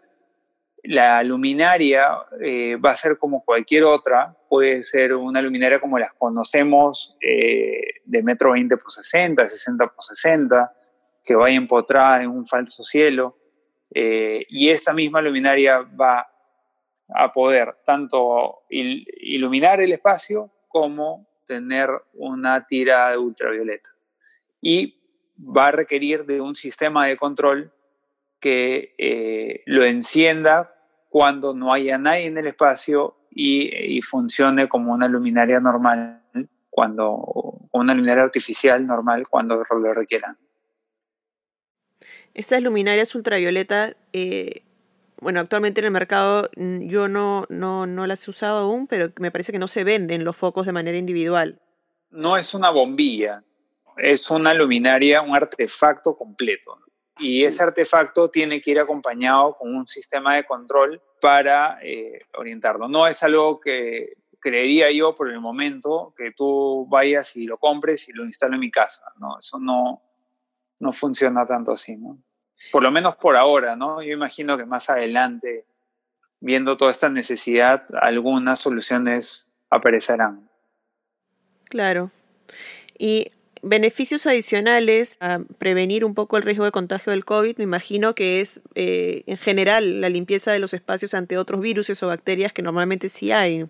la 0.87 1.22
luminaria 1.22 2.09
eh, 2.40 2.77
va 2.77 2.90
a 2.90 2.96
ser 2.96 3.18
como 3.18 3.44
cualquier 3.44 3.85
otra, 3.85 4.37
puede 4.49 4.83
ser 4.83 5.14
una 5.14 5.42
luminaria 5.42 5.81
como 5.81 5.99
las 5.99 6.12
conocemos 6.14 7.16
eh, 7.20 8.01
de 8.05 8.22
metro 8.22 8.53
20 8.53 8.77
por 8.77 8.90
60, 8.90 9.49
60 9.49 9.87
por 9.87 10.03
60, 10.03 10.72
que 11.25 11.35
vaya 11.35 11.57
empotrada 11.57 12.22
en 12.22 12.31
un 12.31 12.46
falso 12.46 12.83
cielo. 12.83 13.37
y 13.90 14.68
esta 14.68 14.92
misma 14.92 15.22
luminaria 15.22 15.81
va 15.81 16.27
a 17.14 17.33
poder 17.33 17.77
tanto 17.85 18.64
iluminar 18.68 19.81
el 19.81 19.92
espacio 19.92 20.51
como 20.68 21.27
tener 21.46 21.88
una 22.14 22.66
tira 22.66 23.11
de 23.11 23.18
ultravioleta. 23.18 23.90
Y 24.61 25.01
va 25.38 25.68
a 25.68 25.72
requerir 25.72 26.27
de 26.27 26.40
un 26.40 26.55
sistema 26.55 27.07
de 27.07 27.16
control 27.16 27.72
que 28.40 28.94
eh, 28.99 29.62
lo 29.66 29.85
encienda 29.85 30.75
cuando 31.16 31.55
no 31.55 31.72
haya 31.72 31.96
nadie 31.96 32.26
en 32.26 32.37
el 32.37 32.48
espacio 32.48 33.16
y, 33.31 34.02
funcione 34.02 34.68
como 34.68 34.92
una 34.92 35.09
luminaria 35.09 35.61
normal, 35.61 36.20
cuando 36.68 37.16
una 37.72 37.94
luminaria 37.94 38.22
artificial 38.22 38.85
normal 38.85 39.26
cuando 39.26 39.57
lo 39.57 39.94
requieran. 39.94 40.37
Estas 42.35 42.61
luminarias 42.62 43.14
ultravioleta 43.14 43.96
eh, 44.12 44.62
bueno, 45.18 45.40
actualmente 45.40 45.81
en 45.81 45.87
el 45.87 45.90
mercado 45.90 46.50
mm, 46.55 46.81
yo 46.83 47.09
no, 47.09 47.46
no, 47.48 47.87
no 47.87 48.07
las 48.07 48.29
he 48.29 48.31
usado 48.31 48.59
aún, 48.59 48.87
pero 48.87 49.11
me 49.18 49.31
parece 49.31 49.52
que 49.52 49.59
no 49.59 49.68
se 49.68 49.85
venden 49.85 50.22
los 50.22 50.37
focos 50.37 50.66
de 50.66 50.72
manera 50.72 50.98
individual. 50.98 51.62
No 52.11 52.37
es 52.37 52.52
una 52.52 52.68
bombilla, 52.68 53.42
es 53.96 54.31
una 54.31 54.52
luminaria, 54.52 55.22
un 55.22 55.35
artefacto 55.35 56.14
completo. 56.14 56.79
Y 57.18 57.44
ese 57.44 57.62
artefacto 57.62 58.31
tiene 58.31 58.61
que 58.61 58.72
ir 58.72 58.81
acompañado 58.81 59.57
con 59.57 59.74
un 59.74 59.87
sistema 59.87 60.37
de 60.37 60.44
control 60.44 61.00
para 61.20 61.79
eh, 61.83 62.20
orientarlo. 62.35 62.88
No 62.88 63.07
es 63.07 63.22
algo 63.22 63.59
que 63.61 64.14
creería 64.38 64.90
yo 64.90 65.16
por 65.16 65.31
el 65.31 65.40
momento 65.40 66.14
que 66.16 66.33
tú 66.33 66.87
vayas 66.88 67.35
y 67.37 67.46
lo 67.46 67.59
compres 67.59 68.09
y 68.09 68.12
lo 68.12 68.24
instalo 68.24 68.55
en 68.55 68.61
mi 68.61 68.70
casa. 68.70 69.02
No, 69.18 69.38
eso 69.38 69.59
no, 69.59 70.02
no 70.79 70.92
funciona 70.92 71.46
tanto 71.46 71.72
así. 71.72 71.96
¿no? 71.96 72.18
por 72.70 72.83
lo 72.83 72.90
menos 72.90 73.16
por 73.16 73.37
ahora, 73.37 73.76
¿no? 73.76 74.02
Yo 74.02 74.12
imagino 74.12 74.57
que 74.57 74.64
más 74.64 74.90
adelante, 74.90 75.66
viendo 76.40 76.76
toda 76.76 76.90
esta 76.90 77.09
necesidad, 77.09 77.87
algunas 78.00 78.59
soluciones 78.59 79.48
aparecerán. 79.70 80.48
Claro. 81.64 82.11
Y 82.98 83.33
beneficios 83.68 84.26
adicionales 84.26 85.18
a 85.20 85.40
prevenir 85.59 86.05
un 86.05 86.14
poco 86.14 86.37
el 86.37 86.44
riesgo 86.44 86.64
de 86.64 86.70
contagio 86.70 87.11
del 87.11 87.24
COVID, 87.24 87.59
me 87.59 87.64
imagino 87.64 88.14
que 88.14 88.40
es 88.40 88.62
eh, 88.74 89.24
en 89.26 89.37
general 89.38 90.00
la 90.00 90.09
limpieza 90.09 90.52
de 90.52 90.59
los 90.61 90.72
espacios 90.72 91.14
ante 91.14 91.37
otros 91.37 91.61
virus 91.61 92.02
o 92.02 92.07
bacterias 92.07 92.52
que 92.52 92.62
normalmente 92.62 93.09
sí 93.09 93.33
hay. 93.33 93.66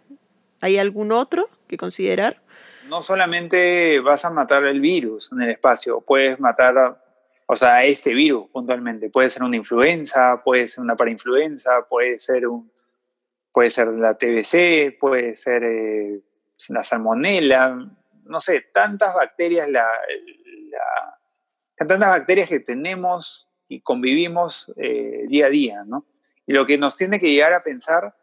¿Hay 0.61 0.79
algún 0.79 1.13
otro 1.13 1.49
que 1.67 1.77
considerar? 1.77 2.43
No 2.89 3.03
solamente 3.03 4.01
vas 4.01 4.25
a 4.25 4.31
matar 4.31 4.65
el 4.65 4.81
virus 4.81 5.31
en 5.33 5.43
el 5.43 5.51
espacio, 5.51 6.01
puedes 6.01 6.39
matar 6.39 6.99
o 7.47 7.55
sea, 7.55 7.85
este 7.85 8.13
virus 8.13 8.49
puntualmente. 8.51 9.09
Puede 9.09 9.31
ser 9.31 9.45
una 9.45 9.57
influenza, 9.57 10.43
puede 10.45 10.67
ser 10.67 10.83
una 10.83 10.97
parainfluenza, 10.97 11.87
puede 11.89 12.19
ser, 12.19 12.47
un, 12.47 12.71
puede 13.53 13.71
ser 13.71 13.89
la 13.89 14.15
TBC, 14.19 14.99
puede 14.99 15.35
ser 15.35 15.63
eh, 15.63 16.21
la 16.69 16.83
salmonela, 16.83 17.89
no 18.27 18.41
sé, 18.41 18.67
tantas 18.73 19.15
bacterias, 19.15 19.69
la, 19.69 19.87
tantas 21.77 21.99
bacterias 21.99 22.49
que 22.49 22.61
tenemos 22.61 23.49
y 23.69 23.81
convivimos 23.81 24.73
eh, 24.77 25.25
día 25.29 25.47
a 25.47 25.51
día, 25.51 25.85
¿no? 25.85 26.07
Y 26.47 26.53
lo 26.53 26.65
que 26.67 26.79
nos 26.79 26.97
tiene 26.97 27.19
que 27.19 27.31
llegar 27.31 27.53
a 27.53 27.63
pensar 27.63 28.15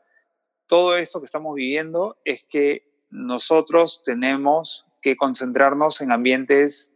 todo 0.67 0.95
esto 0.95 1.19
que 1.19 1.25
estamos 1.25 1.55
viviendo 1.55 2.17
es 2.23 2.45
que 2.49 3.05
nosotros 3.09 4.01
tenemos 4.03 4.87
que 5.01 5.17
concentrarnos 5.17 6.01
en 6.01 6.11
ambientes 6.11 6.93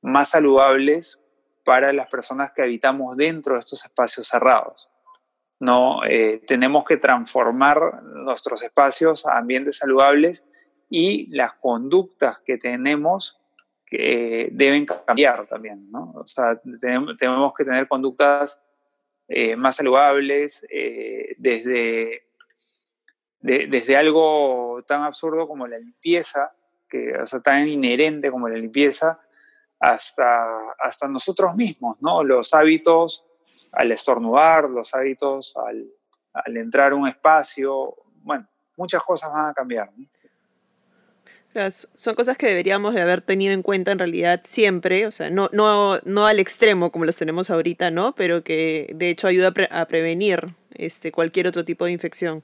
más 0.00 0.30
saludables 0.30 1.20
para 1.64 1.92
las 1.92 2.08
personas 2.08 2.52
que 2.52 2.62
habitamos 2.62 3.16
dentro 3.16 3.54
de 3.54 3.60
estos 3.60 3.84
espacios 3.84 4.26
cerrados. 4.26 4.90
No, 5.60 6.04
eh, 6.04 6.42
tenemos 6.46 6.84
que 6.84 6.96
transformar 6.96 8.02
nuestros 8.02 8.62
espacios 8.64 9.24
a 9.26 9.38
ambientes 9.38 9.76
saludables 9.78 10.44
y 10.94 11.26
las 11.34 11.54
conductas 11.54 12.40
que 12.40 12.58
tenemos 12.58 13.40
que 13.86 14.50
deben 14.52 14.84
cambiar 14.84 15.46
también. 15.46 15.90
¿no? 15.90 16.12
O 16.14 16.26
sea, 16.26 16.60
tenemos, 16.78 17.54
que 17.56 17.64
tener 17.64 17.88
conductas 17.88 18.62
eh, 19.26 19.56
más 19.56 19.76
saludables 19.76 20.66
eh, 20.70 21.34
desde, 21.38 22.26
desde 23.40 23.96
algo 23.96 24.84
tan 24.86 25.02
absurdo 25.02 25.48
como 25.48 25.66
la 25.66 25.78
limpieza, 25.78 26.54
que, 26.86 27.16
o 27.16 27.24
sea, 27.24 27.40
tan 27.40 27.66
inherente 27.66 28.30
como 28.30 28.50
la 28.50 28.58
limpieza, 28.58 29.18
hasta, 29.80 30.72
hasta 30.78 31.08
nosotros 31.08 31.56
mismos, 31.56 31.96
¿no? 32.02 32.22
Los 32.22 32.52
hábitos 32.52 33.24
al 33.72 33.92
estornudar, 33.92 34.68
los 34.68 34.94
hábitos 34.94 35.56
al, 35.56 35.90
al 36.34 36.56
entrar 36.58 36.92
a 36.92 36.96
un 36.96 37.08
espacio, 37.08 37.96
bueno, 38.16 38.46
muchas 38.76 39.02
cosas 39.02 39.32
van 39.32 39.46
a 39.46 39.54
cambiar. 39.54 39.90
Son 41.94 42.14
cosas 42.14 42.36
que 42.36 42.46
deberíamos 42.46 42.94
de 42.94 43.00
haber 43.00 43.20
tenido 43.20 43.52
en 43.52 43.62
cuenta 43.62 43.92
en 43.92 43.98
realidad 43.98 44.40
siempre, 44.44 45.06
o 45.06 45.10
sea, 45.10 45.30
no, 45.30 45.50
no, 45.52 45.98
no 46.04 46.26
al 46.26 46.38
extremo 46.38 46.90
como 46.90 47.04
los 47.04 47.16
tenemos 47.16 47.50
ahorita, 47.50 47.90
¿no? 47.90 48.14
Pero 48.14 48.42
que 48.42 48.90
de 48.94 49.10
hecho 49.10 49.26
ayuda 49.26 49.52
a, 49.70 49.86
prevenir 49.86 50.54
este, 50.74 51.12
cualquier 51.12 51.46
otro 51.46 51.64
tipo 51.64 51.84
de 51.84 51.92
infección. 51.92 52.42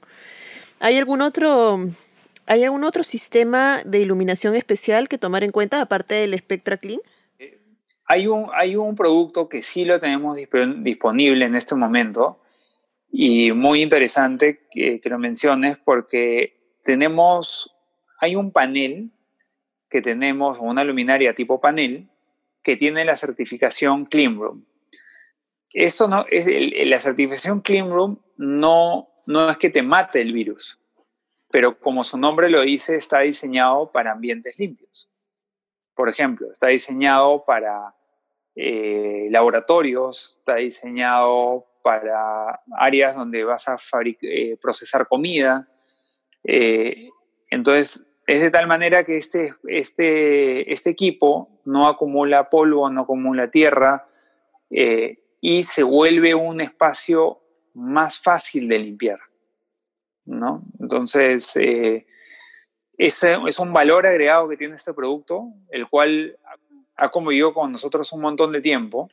¿Hay 0.79 0.97
algún 0.97 1.21
otro 1.21 1.89
¿Hay 2.49 2.63
algún 2.63 2.83
otro 2.83 3.03
sistema 3.03 3.83
de 3.85 3.99
iluminación 3.99 4.55
especial 4.55 5.07
que 5.07 5.19
tomar 5.19 5.43
en 5.43 5.51
cuenta 5.51 5.81
aparte 5.81 6.15
del 6.15 6.35
Spectra 6.35 6.77
Clean? 6.77 6.99
Hay 8.05 8.25
un, 8.25 8.47
hay 8.55 8.75
un 8.75 8.95
producto 8.95 9.47
que 9.47 9.61
sí 9.61 9.85
lo 9.85 9.99
tenemos 9.99 10.35
disponible 10.35 11.45
en 11.45 11.53
este 11.53 11.75
momento 11.75 12.39
y 13.11 13.51
muy 13.51 13.83
interesante 13.83 14.61
que, 14.71 14.99
lo 15.03 15.19
menciones 15.19 15.77
porque 15.77 16.77
tenemos, 16.83 17.71
hay 18.19 18.35
un 18.35 18.51
panel 18.51 19.11
que 19.89 20.01
tenemos, 20.01 20.59
una 20.59 20.83
luminaria 20.83 21.33
tipo 21.33 21.59
panel, 21.59 22.07
que 22.63 22.75
tiene 22.75 23.05
la 23.05 23.15
certificación 23.15 24.05
Clean 24.05 24.37
Room. 24.37 24.65
Esto 25.73 26.07
no, 26.07 26.25
es, 26.29 26.47
la 26.85 26.99
certificación 26.99 27.61
Clean 27.61 27.89
Room 27.89 28.19
no, 28.37 29.07
no 29.25 29.49
es 29.49 29.57
que 29.57 29.69
te 29.69 29.81
mate 29.81 30.21
el 30.21 30.33
virus, 30.33 30.79
pero 31.51 31.79
como 31.79 32.03
su 32.03 32.17
nombre 32.17 32.49
lo 32.49 32.61
dice, 32.61 32.95
está 32.95 33.19
diseñado 33.19 33.91
para 33.91 34.11
ambientes 34.11 34.57
limpios. 34.59 35.09
Por 35.95 36.09
ejemplo, 36.09 36.51
está 36.51 36.67
diseñado 36.67 37.43
para 37.45 37.95
eh, 38.55 39.27
laboratorios, 39.31 40.37
está 40.39 40.55
diseñado 40.55 41.67
para 41.83 42.61
áreas 42.77 43.15
donde 43.15 43.43
vas 43.43 43.67
a 43.67 43.77
eh, 44.21 44.57
procesar 44.61 45.07
comida. 45.07 45.67
Eh, 46.43 47.09
entonces, 47.49 48.08
es 48.29 48.41
de 48.41 48.51
tal 48.51 48.67
manera 48.67 49.03
que 49.03 49.17
este, 49.17 49.55
este, 49.67 50.71
este 50.71 50.91
equipo 50.91 51.49
no 51.65 51.87
acumula 51.87 52.49
polvo, 52.49 52.87
no 52.89 53.01
acumula 53.01 53.49
tierra 53.49 54.07
y 54.69 55.63
se 55.63 55.81
vuelve 55.81 56.35
un 56.35 56.61
espacio 56.61 57.41
más 57.73 58.19
fácil 58.19 58.69
de 58.69 58.77
limpiar. 58.77 59.19
¿no? 60.25 60.61
Entonces, 60.79 61.57
ese 62.99 63.37
es 63.47 63.57
un 63.57 63.73
valor 63.73 64.05
agregado 64.05 64.47
que 64.47 64.57
tiene 64.57 64.75
este 64.75 64.93
producto, 64.93 65.47
el 65.71 65.87
cual 65.87 66.37
ha 66.97 67.09
convivido 67.09 67.51
con 67.51 67.71
nosotros 67.71 68.11
un 68.13 68.21
montón 68.21 68.51
de 68.51 68.61
tiempo, 68.61 69.09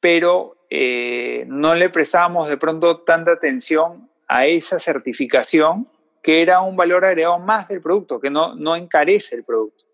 pero 0.00 0.56
eh, 0.70 1.44
no 1.46 1.74
le 1.74 1.90
prestábamos 1.90 2.48
de 2.48 2.56
pronto 2.56 3.00
tanta 3.00 3.32
atención 3.32 4.08
a 4.28 4.46
esa 4.46 4.78
certificación 4.78 5.88
que 6.24 6.40
era 6.40 6.62
un 6.62 6.74
valor 6.74 7.04
agregado 7.04 7.38
más 7.38 7.68
del 7.68 7.82
producto, 7.82 8.18
que 8.18 8.30
no, 8.30 8.54
no 8.54 8.74
encarece 8.74 9.36
el 9.36 9.44
producto, 9.44 9.84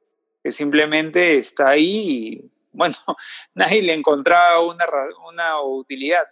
que 0.42 0.52
simplemente 0.52 1.36
está 1.36 1.70
ahí 1.70 2.08
y, 2.08 2.50
bueno, 2.72 2.94
nadie 3.54 3.82
le 3.82 3.92
encontraba 3.92 4.64
una, 4.64 4.86
una 5.28 5.60
utilidad. 5.60 6.26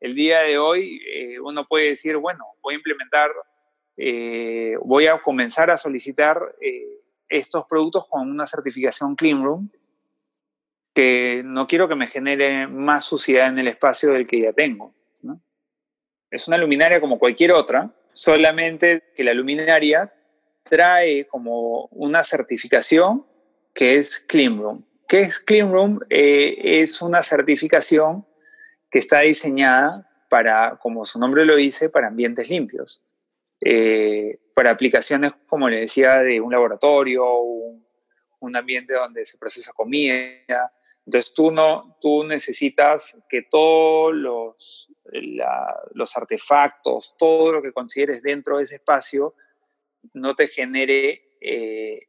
El 0.00 0.14
día 0.14 0.40
de 0.40 0.58
hoy 0.58 1.00
eh, 1.06 1.38
uno 1.38 1.64
puede 1.64 1.90
decir, 1.90 2.16
bueno, 2.16 2.44
voy 2.60 2.74
a 2.74 2.76
implementar 2.78 3.30
eh, 3.96 4.76
voy 4.82 5.06
a 5.06 5.22
comenzar 5.22 5.70
a 5.70 5.76
solicitar 5.76 6.56
eh, 6.60 7.02
estos 7.28 7.66
productos 7.66 8.06
con 8.08 8.28
una 8.28 8.46
certificación 8.46 9.14
Clean 9.14 9.44
Room, 9.44 9.70
que 10.94 11.42
no 11.44 11.66
quiero 11.66 11.88
que 11.88 11.94
me 11.94 12.08
genere 12.08 12.66
más 12.66 13.04
suciedad 13.04 13.48
en 13.48 13.58
el 13.58 13.68
espacio 13.68 14.10
del 14.10 14.26
que 14.26 14.40
ya 14.40 14.52
tengo. 14.52 14.94
Es 16.30 16.48
una 16.48 16.56
luminaria 16.56 16.98
como 16.98 17.18
cualquier 17.18 17.52
otra, 17.52 17.94
solamente 18.12 19.02
que 19.14 19.24
la 19.24 19.34
luminaria 19.34 20.12
trae 20.62 21.26
como 21.26 21.86
una 21.86 22.22
certificación 22.22 23.26
que 23.74 23.96
es 23.96 24.18
Clean 24.18 24.58
Room. 24.58 24.86
¿Qué 25.08 25.20
es 25.20 25.38
Clean 25.40 25.72
Room? 25.72 26.00
Eh, 26.10 26.80
es 26.80 27.02
una 27.02 27.22
certificación 27.22 28.26
que 28.90 28.98
está 28.98 29.20
diseñada 29.20 30.08
para, 30.28 30.78
como 30.80 31.04
su 31.04 31.18
nombre 31.18 31.44
lo 31.44 31.56
dice, 31.56 31.88
para 31.88 32.08
ambientes 32.08 32.48
limpios. 32.48 33.02
Eh, 33.60 34.38
para 34.54 34.70
aplicaciones, 34.70 35.32
como 35.46 35.68
le 35.68 35.80
decía, 35.80 36.18
de 36.18 36.40
un 36.40 36.52
laboratorio, 36.52 37.38
un, 37.38 37.86
un 38.40 38.56
ambiente 38.56 38.94
donde 38.94 39.24
se 39.24 39.38
procesa 39.38 39.72
comida. 39.72 40.72
Entonces 41.06 41.32
tú, 41.34 41.50
no, 41.50 41.96
tú 42.00 42.24
necesitas 42.24 43.18
que 43.28 43.42
todos 43.42 44.14
los, 44.14 44.91
los 45.12 46.16
artefactos, 46.16 47.14
todo 47.18 47.52
lo 47.52 47.62
que 47.62 47.72
consideres 47.72 48.22
dentro 48.22 48.58
de 48.58 48.64
ese 48.64 48.76
espacio, 48.76 49.34
no 50.12 50.34
te 50.34 50.48
genere 50.48 51.36
eh, 51.40 52.08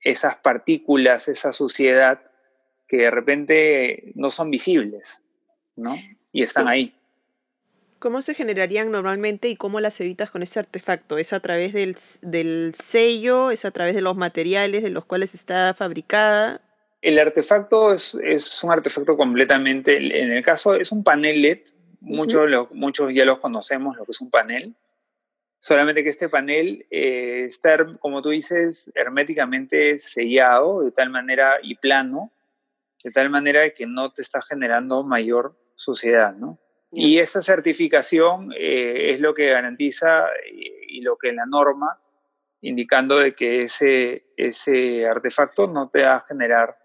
esas 0.00 0.36
partículas, 0.36 1.28
esa 1.28 1.52
suciedad 1.52 2.22
que 2.86 2.98
de 2.98 3.10
repente 3.10 4.12
no 4.14 4.30
son 4.30 4.50
visibles, 4.50 5.22
¿no? 5.76 5.96
Y 6.32 6.42
están 6.42 6.68
ahí. 6.68 6.94
¿Cómo 7.98 8.20
se 8.20 8.34
generarían 8.34 8.90
normalmente 8.90 9.48
y 9.48 9.54
cómo 9.54 9.78
las 9.78 10.00
evitas 10.00 10.28
con 10.28 10.42
ese 10.42 10.58
artefacto? 10.58 11.18
¿Es 11.18 11.32
a 11.32 11.38
través 11.40 11.72
del, 11.72 11.96
del, 12.20 12.74
sello? 12.74 13.52
¿Es 13.52 13.64
a 13.64 13.70
través 13.70 13.94
de 13.94 14.02
los 14.02 14.16
materiales 14.16 14.82
de 14.82 14.90
los 14.90 15.04
cuales 15.04 15.34
está 15.34 15.72
fabricada? 15.72 16.60
El 17.00 17.18
artefacto 17.20 17.94
es, 17.94 18.16
es 18.22 18.62
un 18.64 18.72
artefacto 18.72 19.16
completamente, 19.16 19.96
en 19.96 20.32
el 20.32 20.44
caso 20.44 20.74
es 20.74 20.90
un 20.90 21.04
panel 21.04 21.42
LED, 21.42 21.60
muchos, 22.02 22.48
muchos 22.72 23.14
ya 23.14 23.24
los 23.24 23.38
conocemos, 23.38 23.96
lo 23.96 24.04
que 24.04 24.10
es 24.10 24.20
un 24.20 24.30
panel, 24.30 24.74
solamente 25.60 26.02
que 26.02 26.10
este 26.10 26.28
panel 26.28 26.86
eh, 26.90 27.44
está, 27.46 27.76
como 27.98 28.20
tú 28.20 28.30
dices, 28.30 28.90
herméticamente 28.94 29.96
sellado 29.98 30.82
de 30.82 30.90
tal 30.90 31.10
manera 31.10 31.58
y 31.62 31.76
plano, 31.76 32.32
de 33.02 33.10
tal 33.10 33.30
manera 33.30 33.70
que 33.70 33.86
no 33.86 34.12
te 34.12 34.22
está 34.22 34.42
generando 34.42 35.02
mayor 35.02 35.56
suciedad, 35.76 36.34
¿no? 36.34 36.58
Y 36.94 37.18
esa 37.18 37.40
certificación 37.40 38.52
eh, 38.52 39.12
es 39.12 39.20
lo 39.20 39.32
que 39.32 39.46
garantiza 39.46 40.26
y, 40.52 41.00
lo 41.00 41.16
que 41.16 41.32
la 41.32 41.46
norma, 41.46 41.98
indicando 42.60 43.18
de 43.18 43.34
que 43.34 43.62
ese, 43.62 44.26
ese 44.36 45.06
artefacto 45.06 45.66
no 45.68 45.88
te 45.88 46.02
va 46.02 46.16
a 46.16 46.26
generar, 46.28 46.76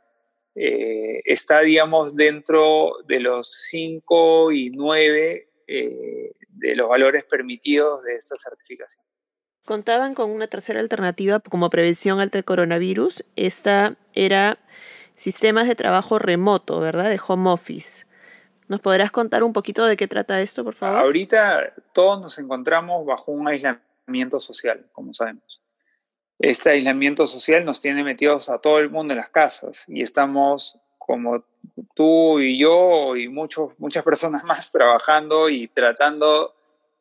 eh, 0.60 1.22
está, 1.26 1.62
digamos, 1.62 2.15
dentro 2.15 2.93
de 3.08 3.20
los 3.20 3.52
5 3.70 4.52
y 4.52 4.72
9 4.72 5.50
eh, 5.67 6.32
de 6.50 6.76
los 6.76 6.89
valores 6.89 7.24
permitidos 7.26 8.04
de 8.04 8.15
esta 8.15 8.36
certificación. 8.38 9.04
Contaban 9.65 10.15
con 10.15 10.32
una 10.32 10.48
tercera 10.48 10.80
alternativa 10.80 11.39
como 11.41 11.70
prevención 11.70 12.20
ante 12.20 12.39
el 12.39 12.43
coronavirus. 12.43 13.24
Esta 13.36 13.98
era 14.15 14.58
sistemas 15.15 15.67
de 15.67 15.76
trabajo 15.76 16.17
remoto, 16.17 16.80
¿verdad? 16.80 17.10
De 17.10 17.20
home 17.26 17.52
office. 17.52 18.06
¿Nos 18.67 18.80
podrás 18.80 19.12
contar 19.12 19.43
un 19.43 19.54
poquito 19.54 19.86
de 19.86 19.96
qué 19.96 20.08
trata 20.08 20.41
esto, 20.41 20.63
por 20.63 20.74
favor? 20.74 21.00
Ahorita 21.00 21.72
todos 21.93 22.20
nos 22.20 22.39
encontramos 22.39 23.06
bajo 23.06 23.32
un 23.32 23.48
aislamiento 23.48 24.39
social, 24.39 24.88
como 24.91 25.13
sabemos. 25.13 25.57
Este 26.39 26.69
aislamiento 26.69 27.26
social 27.26 27.65
nos 27.65 27.82
tiene 27.82 28.04
metidos 28.04 28.50
a 28.50 28.60
todo 28.60 28.78
el 28.80 28.91
mundo 28.91 29.13
en 29.13 29.19
las 29.19 29.30
casas 29.30 29.86
y 29.88 30.02
estamos 30.02 30.78
como 31.00 31.43
tú 31.95 32.39
y 32.39 32.60
yo 32.60 33.15
y 33.15 33.28
muchos, 33.28 33.71
muchas 33.80 34.04
personas 34.04 34.43
más 34.43 34.71
trabajando 34.71 35.50
y 35.50 35.67
tratando 35.67 36.54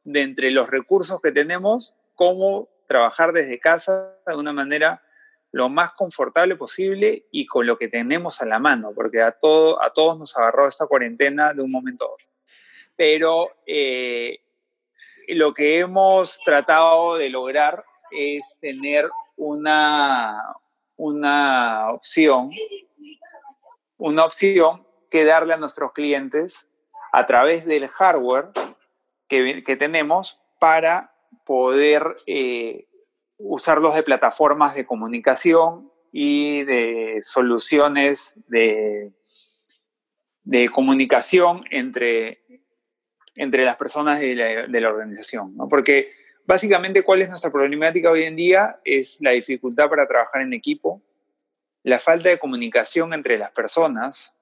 de 0.04 0.22
entre 0.22 0.50
los 0.50 0.70
recursos 0.70 1.20
que 1.20 1.32
tenemos, 1.32 1.94
cómo 2.14 2.68
trabajar 2.86 3.32
desde 3.32 3.58
casa 3.58 4.16
de 4.26 4.36
una 4.36 4.52
manera 4.52 5.02
lo 5.52 5.68
más 5.68 5.92
confortable 5.92 6.56
posible 6.56 7.26
y 7.30 7.46
con 7.46 7.66
lo 7.66 7.76
que 7.76 7.88
tenemos 7.88 8.40
a 8.40 8.46
la 8.46 8.58
mano, 8.58 8.92
porque 8.94 9.20
a, 9.20 9.32
todo, 9.32 9.82
a 9.82 9.92
todos 9.92 10.18
nos 10.18 10.36
agarró 10.36 10.68
esta 10.68 10.86
cuarentena 10.86 11.52
de 11.52 11.62
un 11.62 11.70
momento 11.70 12.04
a 12.04 12.12
otro. 12.12 12.26
Pero 12.94 13.50
eh, 13.66 14.40
lo 15.28 15.52
que 15.52 15.78
hemos 15.78 16.38
tratado 16.44 17.16
de 17.16 17.30
lograr 17.30 17.84
es 18.10 18.56
tener 18.60 19.08
una, 19.36 20.42
una 20.96 21.90
opción, 21.90 22.50
una 23.98 24.24
opción 24.24 24.86
que 25.10 25.24
darle 25.24 25.54
a 25.54 25.58
nuestros 25.58 25.92
clientes 25.92 26.68
a 27.12 27.26
través 27.26 27.64
del 27.64 27.88
hardware 27.88 28.50
que, 29.28 29.62
que 29.64 29.76
tenemos 29.76 30.40
para 30.58 31.14
poder 31.44 32.16
eh, 32.26 32.86
usarlos 33.38 33.94
de 33.94 34.02
plataformas 34.02 34.74
de 34.74 34.86
comunicación 34.86 35.90
y 36.12 36.62
de 36.64 37.18
soluciones 37.20 38.34
de, 38.48 39.12
de 40.44 40.68
comunicación 40.70 41.64
entre, 41.70 42.42
entre 43.34 43.64
las 43.64 43.76
personas 43.76 44.20
de 44.20 44.34
la, 44.34 44.66
de 44.66 44.80
la 44.80 44.88
organización. 44.88 45.56
¿no? 45.56 45.68
Porque 45.68 46.10
básicamente 46.46 47.02
cuál 47.02 47.22
es 47.22 47.28
nuestra 47.28 47.50
problemática 47.50 48.10
hoy 48.10 48.24
en 48.24 48.36
día 48.36 48.80
es 48.84 49.18
la 49.20 49.32
dificultad 49.32 49.88
para 49.88 50.06
trabajar 50.06 50.42
en 50.42 50.52
equipo, 50.52 51.02
la 51.82 51.98
falta 51.98 52.28
de 52.28 52.38
comunicación 52.38 53.12
entre 53.12 53.38
las 53.38 53.50
personas 53.50 54.34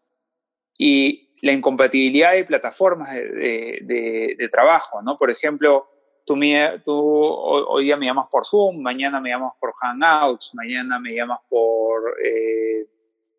y 0.79 1.35
la 1.43 1.53
incompatibilidad 1.53 2.33
de 2.33 2.45
plataformas 2.45 3.13
de, 3.13 4.49
trabajo. 4.51 5.03
¿no? 5.03 5.17
Por 5.17 5.31
ejemplo, 5.31 5.89
tú, 6.25 6.39
tú 6.85 6.95
hoy 6.95 7.85
día 7.85 7.97
me 7.97 8.07
llamas 8.07 8.29
por 8.31 8.47
Zoom, 8.47 8.81
mañana 8.81 9.21
me 9.21 9.31
llamas 9.31 9.53
por 9.61 9.73
Hangouts, 9.75 10.55
mañana 10.55 10.99
me 10.99 11.15
llamas 11.15 11.41
por 11.49 12.17
eh, 12.25 12.87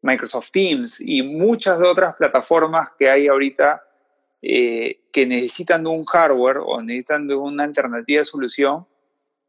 Microsoft 0.01 0.51
Teams 0.51 1.01
y 1.01 1.23
muchas 1.23 1.79
de 1.79 1.87
otras 1.87 2.15
plataformas 2.15 2.91
que 2.97 3.09
hay 3.09 3.27
ahorita 3.27 3.81
eh, 4.47 4.99
que 5.11 5.25
necesitan 5.25 5.83
de 5.83 5.89
un 5.89 6.03
hardware 6.05 6.57
o 6.63 6.79
necesitan 6.79 7.27
de 7.27 7.33
una 7.33 7.63
alternativa 7.63 8.19
de 8.19 8.25
solución 8.25 8.85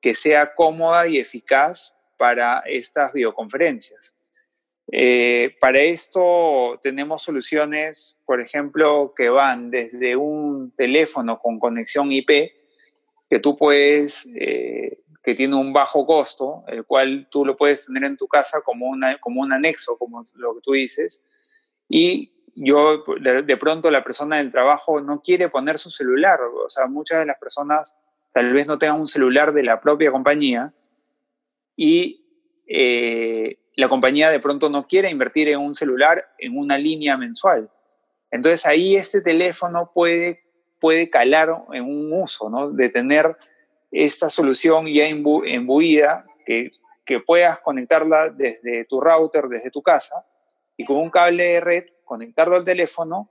que 0.01 0.15
sea 0.15 0.55
cómoda 0.55 1.07
y 1.07 1.19
eficaz 1.19 1.93
para 2.17 2.63
estas 2.65 3.13
videoconferencias. 3.13 4.15
Eh, 4.91 5.55
para 5.61 5.81
esto 5.81 6.81
tenemos 6.83 7.23
soluciones, 7.23 8.17
por 8.25 8.41
ejemplo, 8.41 9.13
que 9.15 9.29
van 9.29 9.71
desde 9.71 10.17
un 10.17 10.73
teléfono 10.75 11.41
con 11.41 11.59
conexión 11.59 12.11
IP, 12.11 12.53
que 13.29 13.39
tú 13.39 13.55
puedes, 13.55 14.27
eh, 14.35 15.01
que 15.23 15.35
tiene 15.35 15.57
un 15.57 15.75
bajo 15.75 16.07
costo, 16.07 16.65
el 16.69 16.87
cual 16.87 17.29
tú 17.31 17.45
lo 17.45 17.55
puedes 17.55 17.85
tener 17.85 18.05
en 18.05 18.17
tu 18.17 18.29
casa 18.29 18.63
como, 18.63 18.87
una, 18.87 19.19
como 19.19 19.43
un 19.43 19.53
anexo, 19.53 19.99
como 19.99 20.25
lo 20.37 20.55
que 20.55 20.61
tú 20.63 20.73
dices, 20.73 21.23
y 21.87 22.33
yo, 22.57 23.05
de, 23.21 23.57
pronto 23.57 23.90
la 23.90 24.03
persona 24.03 24.38
del 24.38 24.51
trabajo 24.51 25.01
no 25.01 25.21
quiere 25.21 25.49
poner 25.49 25.79
su 25.79 25.90
celular, 25.90 26.40
o 26.40 26.69
sea, 26.69 26.87
muchas 26.87 27.21
de 27.21 27.27
las 27.27 27.38
personas 27.38 27.97
tal 28.33 28.53
vez 28.53 28.66
no 28.66 28.79
tengan 28.79 29.01
un 29.01 29.07
celular 29.07 29.53
de 29.53 29.62
la 29.62 29.81
propia 29.81 30.11
compañía 30.11 30.75
y 31.77 32.27
eh, 32.66 33.59
la 33.77 33.88
compañía 33.88 34.31
de 34.31 34.40
pronto 34.40 34.71
no 34.71 34.87
quiere 34.87 35.11
invertir 35.11 35.49
en 35.49 35.61
un 35.61 35.75
celular 35.75 36.27
en 36.38 36.59
una 36.59 36.79
línea 36.79 37.16
mensual. 37.16 37.71
Entonces 38.31 38.66
ahí 38.66 38.97
este 38.97 39.21
teléfono 39.21 39.90
puede 39.95 40.47
puede 40.81 41.11
calar 41.11 41.49
en 41.73 41.85
un 41.85 42.12
uso, 42.12 42.51
¿no? 42.51 42.71
De 42.71 42.88
tener 42.88 43.37
esta 43.90 44.31
solución 44.31 44.87
ya 44.87 45.07
embuida, 45.07 46.27
que, 46.45 46.71
que 47.05 47.21
puedas 47.21 47.61
conectarla 47.61 48.31
desde 48.31 48.85
tu 48.85 49.01
router, 49.01 49.45
desde 49.45 49.71
tu 49.71 49.83
casa, 49.83 50.27
y 50.77 50.85
con 50.85 50.97
un 50.99 51.11
cable 51.11 51.45
de 51.45 51.61
red 51.61 51.85
conectarlo 52.07 52.57
al 52.57 52.64
teléfono 52.64 53.31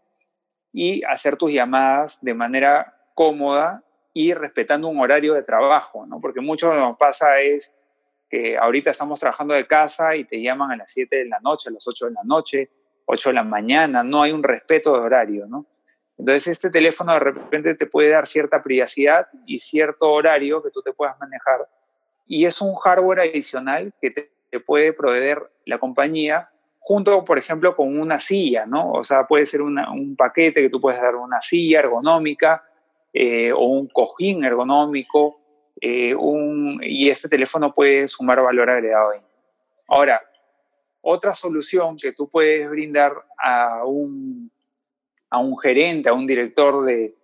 y 0.72 1.04
hacer 1.06 1.38
tus 1.38 1.52
llamadas 1.52 2.20
de 2.22 2.36
manera 2.36 2.96
cómoda 3.16 3.84
y 4.14 4.34
respetando 4.34 4.88
un 4.88 5.00
horario 5.00 5.34
de 5.34 5.42
trabajo, 5.42 6.06
¿no? 6.06 6.22
Porque 6.22 6.42
mucho 6.42 6.72
lo 6.74 6.92
que 6.92 6.98
pasa 7.00 7.42
es 7.42 7.74
que 8.30 8.58
ahorita 8.58 8.92
estamos 8.92 9.20
trabajando 9.20 9.54
de 9.54 9.66
casa 9.66 10.16
y 10.16 10.26
te 10.26 10.42
llaman 10.42 10.72
a 10.72 10.78
las 10.78 10.92
7 10.92 11.16
de 11.16 11.26
la 11.26 11.40
noche, 11.40 11.70
a 11.70 11.74
las 11.74 11.88
8 11.88 12.06
de 12.06 12.12
la 12.12 12.24
noche, 12.24 12.70
8 13.06 13.30
de 13.30 13.34
la 13.34 13.44
mañana, 13.44 14.04
no 14.04 14.22
hay 14.22 14.32
un 14.32 14.44
respeto 14.44 14.94
de 14.94 15.00
horario, 15.00 15.48
¿no? 15.48 15.66
Entonces 16.18 16.48
este 16.48 16.70
teléfono 16.70 17.14
de 17.14 17.20
repente 17.20 17.76
te 17.76 17.86
puede 17.88 18.10
dar 18.10 18.26
cierta 18.26 18.64
privacidad 18.64 19.28
y 19.46 19.60
cierto 19.60 20.12
horario 20.12 20.64
que 20.64 20.70
tú 20.72 20.82
te 20.82 20.94
puedas 20.94 21.20
manejar. 21.20 21.68
Y 22.26 22.46
es 22.46 22.62
un 22.62 22.74
hardware 22.76 23.20
adicional 23.20 23.94
que 24.00 24.12
te, 24.12 24.32
puede 24.66 24.94
proveer 24.94 25.52
la 25.66 25.80
compañía 25.80 26.50
junto, 26.88 27.26
por 27.26 27.40
ejemplo, 27.40 27.76
con 27.76 28.00
una 28.00 28.20
silla, 28.20 28.68
¿no? 28.68 28.92
O 28.92 29.04
sea, 29.04 29.26
puede 29.26 29.48
ser 29.48 29.64
un 29.64 30.16
paquete 30.16 30.62
que 30.62 30.70
tú 30.70 30.80
puedes 30.80 31.02
dar 31.02 31.16
una 31.16 31.42
silla 31.42 31.80
ergonómica 31.80 32.64
eh, 33.12 33.52
o 33.52 33.66
un 33.66 33.88
cojín 33.88 34.44
ergonómico 34.44 35.42
eh, 35.82 36.14
un, 36.14 36.80
y 36.84 37.10
este 37.10 37.28
teléfono 37.28 37.74
puede 37.74 38.08
sumar 38.08 38.40
valor 38.44 38.70
agregado 38.70 39.12
ahí. 39.12 39.20
Ahora, 39.88 40.22
otra 41.02 41.34
solución 41.34 41.96
que 41.96 42.12
tú 42.12 42.30
puedes 42.30 42.70
brindar 42.70 43.14
a 43.44 43.84
un, 43.84 44.52
a 45.32 45.40
un 45.40 45.58
gerente, 45.58 46.10
a 46.10 46.14
un 46.14 46.28
director 46.28 46.86
de, 46.86 47.16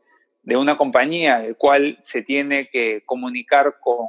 de 0.42 0.58
una 0.58 0.76
compañía, 0.76 1.46
el 1.46 1.56
cual 1.56 2.00
se 2.02 2.24
tiene 2.24 2.68
que 2.68 3.04
comunicar 3.06 3.76
con 3.80 4.08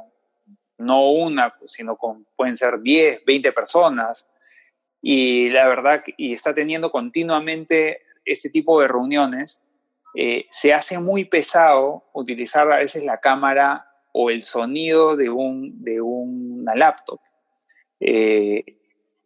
no 0.79 1.11
una, 1.11 1.53
sino 1.67 1.95
con, 1.95 2.25
pueden 2.35 2.57
ser 2.57 2.79
10, 2.81 3.23
20 3.23 3.51
personas, 3.51 4.27
y 5.05 5.49
la 5.49 5.67
verdad, 5.67 6.01
y 6.15 6.31
está 6.31 6.53
teniendo 6.53 6.89
continuamente 6.89 7.99
este 8.23 8.49
tipo 8.49 8.79
de 8.79 8.87
reuniones, 8.87 9.61
eh, 10.15 10.45
se 10.49 10.71
hace 10.71 10.97
muy 10.97 11.25
pesado 11.25 12.05
utilizar 12.13 12.71
a 12.71 12.77
veces 12.77 13.03
la 13.03 13.19
cámara 13.19 13.85
o 14.13 14.29
el 14.29 14.43
sonido 14.43 15.17
de, 15.17 15.29
un, 15.29 15.83
de 15.83 15.99
una 15.99 16.73
laptop. 16.73 17.19
Eh, 17.99 18.63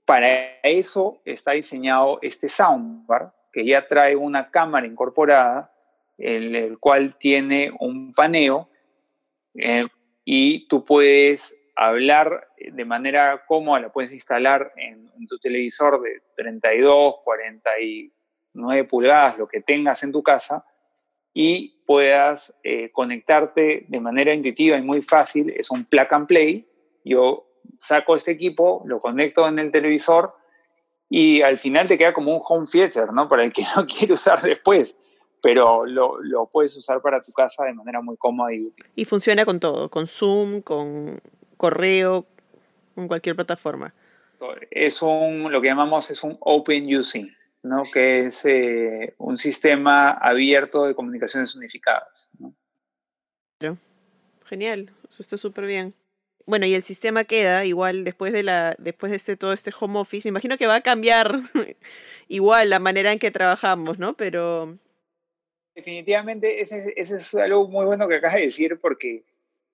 para 0.04 0.28
eso 0.64 1.22
está 1.26 1.52
diseñado 1.52 2.18
este 2.24 2.50
soundbar, 2.50 3.36
que 3.54 3.64
ya 3.64 3.88
trae 3.88 4.16
una 4.16 4.50
cámara 4.50 4.88
incorporada, 4.88 5.72
en 6.18 6.56
el 6.56 6.80
cual 6.80 7.16
tiene 7.20 7.72
un 7.80 8.16
paneo, 8.16 8.68
eh, 9.54 9.86
y 10.26 10.68
tú 10.68 10.84
puedes 10.84 11.56
hablar 11.78 12.50
de 12.58 12.86
manera 12.86 13.44
cómoda, 13.46 13.82
la 13.82 13.92
puedes 13.92 14.12
instalar 14.12 14.74
en, 14.76 15.12
en, 15.16 15.28
tu 15.28 15.38
televisor 15.38 16.02
de 16.02 16.24
32, 16.36 17.18
49 17.24 18.84
pulgadas, 18.86 19.38
lo 19.38 19.48
que 19.48 19.62
tengas 19.62 20.02
en 20.04 20.12
tu 20.12 20.24
casa, 20.24 20.66
y 21.34 21.84
puedas 21.86 22.58
eh, 22.64 22.92
conectarte 22.92 23.86
de 23.88 24.00
manera 24.00 24.34
intuitiva 24.34 24.76
y 24.76 24.82
muy 24.82 25.04
fácil. 25.04 25.54
Es 25.56 25.70
un 25.70 25.86
plug 25.86 26.08
and 26.10 26.28
play. 26.28 26.68
Yo 27.06 27.48
saco 27.78 28.16
este 28.16 28.32
equipo, 28.32 28.82
lo 28.86 29.00
conecto 29.00 29.48
en 29.48 29.60
el 29.60 29.72
televisor 29.72 30.34
y 31.10 31.44
al 31.44 31.60
final 31.60 31.88
te 31.88 31.96
queda 31.96 32.12
como 32.12 32.34
un 32.34 32.42
home 32.44 32.66
theater, 32.70 33.14
¿no? 33.14 33.30
Para 33.30 33.44
el 33.44 33.54
que 33.54 33.62
no 33.76 33.86
quiere 33.86 34.14
usar 34.14 34.42
después, 34.42 34.98
pero 35.40 35.86
lo, 35.86 36.20
lo, 36.22 36.48
puedes 36.48 36.76
usar 36.76 37.04
para 37.04 37.22
tu 37.22 37.32
casa 37.32 37.66
de 37.66 37.74
manera 37.74 38.02
muy 38.02 38.18
cómoda 38.18 38.52
y 38.52 38.66
útil. 38.66 38.86
Y 38.96 39.06
funciona 39.06 39.46
con 39.46 39.60
todo, 39.60 39.92
con 39.92 40.08
Zoom, 40.08 40.62
con 40.62 41.22
correo, 41.58 42.26
con 42.96 43.08
cualquier 43.08 43.36
plataforma. 43.36 43.94
Es 44.72 45.02
un, 45.02 45.52
lo 45.52 45.62
que 45.62 45.68
llamamos 45.68 46.10
es 46.12 46.24
un 46.24 46.38
open 46.40 46.96
using. 46.96 47.36
¿no? 47.64 47.84
que 47.92 48.28
es 48.28 48.46
eh, 48.46 49.14
un 49.18 49.38
sistema 49.38 50.12
abierto 50.12 50.86
de 50.86 50.96
comunicaciones 50.96 51.56
unificadas. 51.56 52.30
¿no? 52.40 52.54
Genial, 54.46 54.92
eso 55.10 55.22
está 55.22 55.36
súper 55.36 55.66
bien. 55.66 55.94
Bueno, 56.46 56.66
y 56.66 56.74
el 56.74 56.84
sistema 56.84 57.26
queda 57.26 57.66
igual 57.66 58.06
después 58.06 58.32
de 58.32 58.44
la 58.44 58.76
después 58.78 59.10
de 59.10 59.18
este 59.18 59.36
todo 59.36 59.52
este 59.52 59.74
home 59.78 60.00
office. 60.00 60.26
Me 60.26 60.30
imagino 60.30 60.58
que 60.58 60.68
va 60.68 60.76
a 60.76 60.82
cambiar 60.82 61.42
igual 62.30 62.70
la 62.70 62.80
manera 62.80 63.12
en 63.12 63.20
que 63.20 63.30
trabajamos, 63.30 64.00
¿no? 64.00 64.16
Pero 64.16 64.78
definitivamente 65.76 66.62
ese, 66.62 66.94
ese 66.96 67.18
es 67.18 67.36
algo 67.36 67.68
muy 67.68 67.86
bueno 67.86 68.08
que 68.08 68.16
acabas 68.16 68.36
de 68.36 68.44
decir 68.44 68.80
porque 68.80 69.26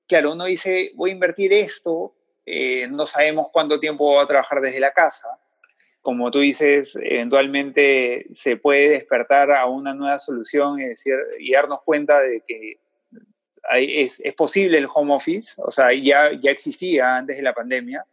claro, 0.07 0.33
uno 0.33 0.45
dice 0.45 0.91
voy 0.95 1.11
a 1.11 1.13
invertir 1.13 1.53
esto, 1.53 2.15
eh, 2.45 2.87
no 2.87 3.05
sabemos 3.05 3.47
cuánto 3.51 3.79
tiempo 3.79 4.15
va 4.15 4.23
a 4.23 4.27
trabajar 4.27 4.61
desde 4.61 4.79
la 4.79 4.91
casa 4.91 5.27
como 6.03 6.29
tú 6.31 6.39
dices, 6.39 6.97
eventualmente 7.01 8.27
se 8.33 8.57
puede 8.57 8.89
despertar 8.89 9.51
a 9.51 9.67
una 9.67 9.93
nueva 9.93 10.19
solución 10.19 10.81
y, 10.81 10.83
decir, 10.89 11.13
y 11.39 11.53
darnos 11.53 11.81
cuenta 11.81 12.19
de 12.19 12.43
que 12.45 12.81
es, 13.71 14.19
es, 14.19 14.33
posible 14.33 14.77
el 14.77 14.89
home 14.93 15.13
office, 15.15 15.53
o 15.59 15.71
sea, 15.71 15.93
ya, 15.93 16.29
ya 16.33 16.51
existía 16.51 17.15
antes 17.15 17.37
de 17.37 17.43
la 17.43 17.53
pandemia, 17.53 18.05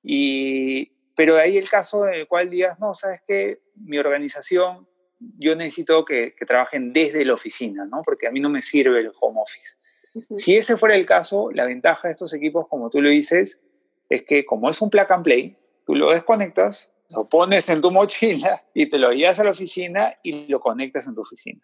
y, 0.00 0.92
pero 1.16 1.36
ahí 1.38 1.58
el 1.58 1.68
caso 1.68 2.06
en 2.06 2.14
el 2.14 2.28
cual 2.28 2.48
digas, 2.48 2.78
no, 2.78 2.94
sabes 2.94 3.20
que 3.26 3.62
mi 3.74 3.98
organización, 3.98 4.88
yo 5.18 5.56
necesito 5.56 6.04
que, 6.04 6.36
que, 6.36 6.46
trabajen 6.46 6.92
desde 6.92 7.24
la 7.24 7.34
oficina, 7.34 7.84
¿no? 7.84 8.02
Porque 8.04 8.28
a 8.28 8.30
mí 8.30 8.38
no 8.38 8.48
me 8.48 8.62
sirve 8.62 9.00
el 9.00 9.12
home 9.20 9.40
office. 9.40 9.74
Uh 10.14 10.20
-huh. 10.20 10.38
Si 10.38 10.56
ese 10.56 10.76
fuera 10.76 10.94
el 10.94 11.06
caso, 11.06 11.50
la 11.52 11.64
ventaja 11.64 12.08
de 12.08 12.12
estos 12.12 12.32
equipos, 12.34 12.66
como 12.68 12.90
tú 12.90 13.00
lo 13.00 13.08
dices, 13.10 13.60
es 14.08 14.22
que 14.24 14.44
como 14.44 14.68
es 14.68 14.80
un 14.80 14.90
plug 14.90 15.10
and 15.10 15.24
play, 15.24 15.56
tú 15.86 15.94
lo 15.94 16.12
desconectas, 16.12 16.92
lo 17.14 17.28
pones 17.28 17.68
en 17.68 17.80
tu 17.80 17.90
mochila 17.90 18.64
y 18.74 18.86
te 18.86 18.98
lo 18.98 19.12
llevas 19.12 19.38
a 19.40 19.44
la 19.44 19.50
oficina 19.50 20.14
y 20.22 20.46
lo 20.46 20.60
conectas 20.60 21.06
en 21.06 21.14
tu 21.14 21.22
oficina. 21.22 21.60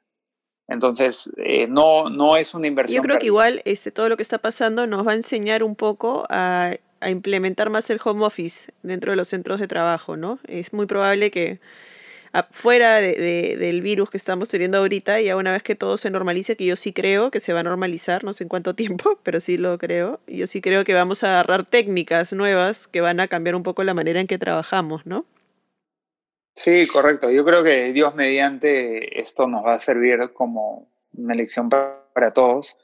Entonces, 0.66 1.30
eh, 1.38 1.66
no, 1.66 2.10
no 2.10 2.36
es 2.36 2.52
una 2.52 2.66
inversión. 2.66 2.96
Yo 2.96 3.02
creo 3.02 3.14
perdida. 3.14 3.20
que 3.20 3.26
igual 3.26 3.62
este, 3.64 3.90
todo 3.90 4.10
lo 4.10 4.16
que 4.16 4.22
está 4.22 4.38
pasando 4.38 4.86
nos 4.86 5.06
va 5.06 5.12
a 5.12 5.14
enseñar 5.14 5.62
un 5.62 5.74
poco 5.74 6.26
a, 6.28 6.74
a, 7.00 7.10
implementar 7.10 7.70
más 7.70 7.88
el 7.88 7.98
home 8.04 8.24
office 8.24 8.70
dentro 8.82 9.12
de 9.12 9.16
los 9.16 9.28
centros 9.28 9.60
de 9.60 9.66
trabajo, 9.66 10.18
¿no? 10.18 10.38
Es 10.46 10.74
muy 10.74 10.84
probable 10.84 11.30
que 11.30 11.58
fuera 12.50 12.96
de, 12.96 13.14
de, 13.14 13.56
del 13.56 13.82
virus 13.82 14.10
que 14.10 14.16
estamos 14.16 14.48
teniendo 14.48 14.78
ahorita, 14.78 15.20
ya 15.20 15.36
una 15.36 15.52
vez 15.52 15.62
que 15.62 15.74
todo 15.74 15.96
se 15.96 16.10
normalice, 16.10 16.56
que 16.56 16.66
yo 16.66 16.76
sí 16.76 16.92
creo 16.92 17.30
que 17.30 17.40
se 17.40 17.52
va 17.52 17.60
a 17.60 17.62
normalizar, 17.62 18.24
no 18.24 18.32
sé 18.32 18.44
en 18.44 18.48
cuánto 18.48 18.74
tiempo, 18.76 19.18
pero 19.22 19.40
sí 19.40 19.56
lo 19.56 19.78
creo, 19.78 20.20
yo 20.26 20.46
sí 20.46 20.60
creo 20.60 20.84
que 20.84 20.94
vamos 20.94 21.22
a 21.22 21.40
agarrar 21.40 21.64
técnicas 21.64 22.32
nuevas 22.32 22.86
que 22.86 23.00
van 23.00 23.20
a 23.20 23.28
cambiar 23.28 23.54
un 23.54 23.62
poco 23.62 23.84
la 23.84 23.94
manera 23.94 24.20
en 24.20 24.26
que 24.26 24.38
trabajamos, 24.38 25.06
¿no? 25.06 25.26
Sí, 26.54 26.88
correcto. 26.88 27.30
Yo 27.30 27.44
creo 27.44 27.62
que 27.62 27.92
Dios 27.92 28.16
mediante 28.16 29.20
esto 29.20 29.46
nos 29.46 29.64
va 29.64 29.72
a 29.72 29.78
servir 29.78 30.32
como 30.32 30.88
una 31.16 31.34
lección 31.34 31.68
para, 31.68 32.02
para 32.12 32.32
todos 32.32 32.76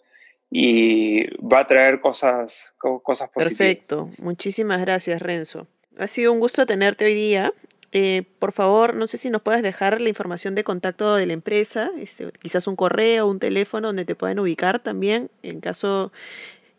y 0.49 1.27
va 1.45 1.61
a 1.61 1.67
traer 1.67 2.01
cosas, 2.01 2.73
cosas 2.79 3.29
positivas. 3.31 3.59
Perfecto. 3.59 4.11
Muchísimas 4.19 4.81
gracias, 4.81 5.21
Renzo. 5.21 5.67
Ha 5.99 6.07
sido 6.07 6.33
un 6.33 6.39
gusto 6.39 6.67
tenerte 6.67 7.05
hoy 7.05 7.15
día. 7.15 7.53
Eh, 7.97 8.25
por 8.41 8.51
favor, 8.51 8.97
no 8.97 9.07
sé 9.07 9.19
si 9.19 9.31
nos 9.31 9.41
puedes 9.41 9.63
dejar 9.63 10.01
la 10.01 10.09
información 10.09 10.57
de 10.57 10.65
contacto 10.65 11.15
de 11.15 11.27
la 11.27 11.33
empresa, 11.33 11.93
este, 11.97 12.33
quizás 12.43 12.67
un 12.67 12.75
correo, 12.75 13.29
un 13.29 13.39
teléfono 13.39 13.87
donde 13.87 14.05
te 14.05 14.17
puedan 14.17 14.41
ubicar 14.41 14.81
también 14.81 15.31
en 15.45 15.61
caso 15.61 16.11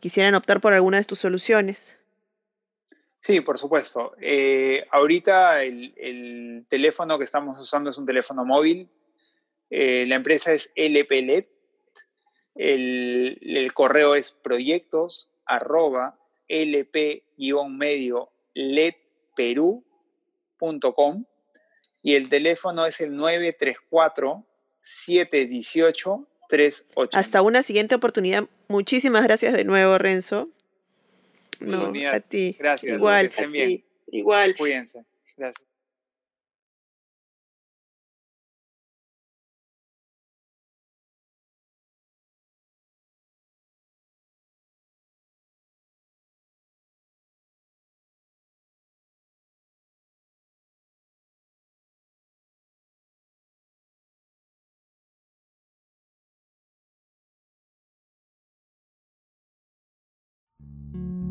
quisieran 0.02 0.36
optar 0.36 0.60
por 0.60 0.74
alguna 0.74 0.98
de 0.98 1.06
tus 1.06 1.20
soluciones. 1.20 1.98
Sí, 3.22 3.40
por 3.40 3.58
supuesto. 3.58 4.12
Eh, 4.20 4.86
ahorita 4.92 5.64
el, 5.64 5.94
el, 5.96 6.66
teléfono 6.68 7.18
que 7.18 7.24
estamos 7.24 7.58
usando 7.62 7.90
es 7.92 7.98
un 7.98 8.06
teléfono 8.06 8.44
móvil. 8.44 8.90
Eh, 9.70 10.04
la 10.08 10.16
empresa 10.16 10.52
es 10.52 10.70
LPLED. 10.76 11.46
El, 12.56 13.40
el 13.42 13.74
correo 13.74 14.16
es 14.16 14.32
proyectos 14.32 15.30
arroba 15.46 16.20
lp-medio 16.50 18.30
y 22.02 22.16
el 22.16 22.30
teléfono 22.30 22.86
es 22.86 23.02
el 23.02 23.16
934 23.16 24.46
718 24.80 26.28
38. 26.48 27.18
Hasta 27.18 27.42
una 27.42 27.64
siguiente 27.64 27.96
oportunidad. 27.96 28.46
Muchísimas 28.68 29.24
gracias 29.24 29.54
de 29.54 29.64
nuevo, 29.64 29.98
Renzo. 29.98 30.50
No, 31.60 31.92
a 32.12 32.20
ti. 32.20 32.56
Gracias. 32.60 32.98
Igual, 32.98 33.32
a 33.38 33.46
bien. 33.48 33.68
ti. 33.68 33.86
Igual. 34.12 34.56
Cuídense. 34.56 35.06
Gracias. 35.38 35.65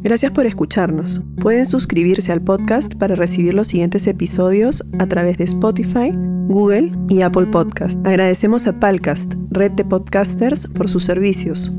Gracias 0.04 0.32
por 0.32 0.44
escucharnos. 0.44 1.22
Pueden 1.40 1.64
suscribirse 1.64 2.30
al 2.30 2.42
podcast 2.42 2.94
para 2.94 3.14
recibir 3.14 3.54
los 3.54 3.68
siguientes 3.68 4.06
episodios 4.06 4.84
a 4.98 5.06
través 5.06 5.38
de 5.38 5.44
Spotify, 5.44 6.12
Google 6.46 6.92
y 7.08 7.22
Apple 7.22 7.46
Podcast. 7.46 8.06
Agradecemos 8.06 8.66
a 8.66 8.78
Palcast, 8.78 9.32
red 9.50 9.70
de 9.72 9.84
podcasters, 9.86 10.66
por 10.66 10.90
sus 10.90 11.04
servicios. 11.04 11.72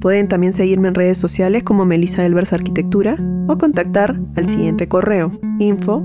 Pueden 0.00 0.26
también 0.26 0.54
seguirme 0.54 0.88
en 0.88 0.94
redes 0.94 1.18
sociales 1.18 1.64
como 1.64 1.84
Melissa 1.84 2.24
Elvers 2.24 2.54
Arquitectura 2.54 3.18
o 3.46 3.58
contactar 3.58 4.18
al 4.36 4.46
siguiente 4.46 4.88
correo 4.88 5.38
info. 5.58 6.02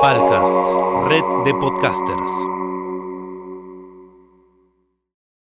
Palcast, 0.00 1.08
red 1.08 1.24
de 1.44 1.54
podcasters. 1.54 2.61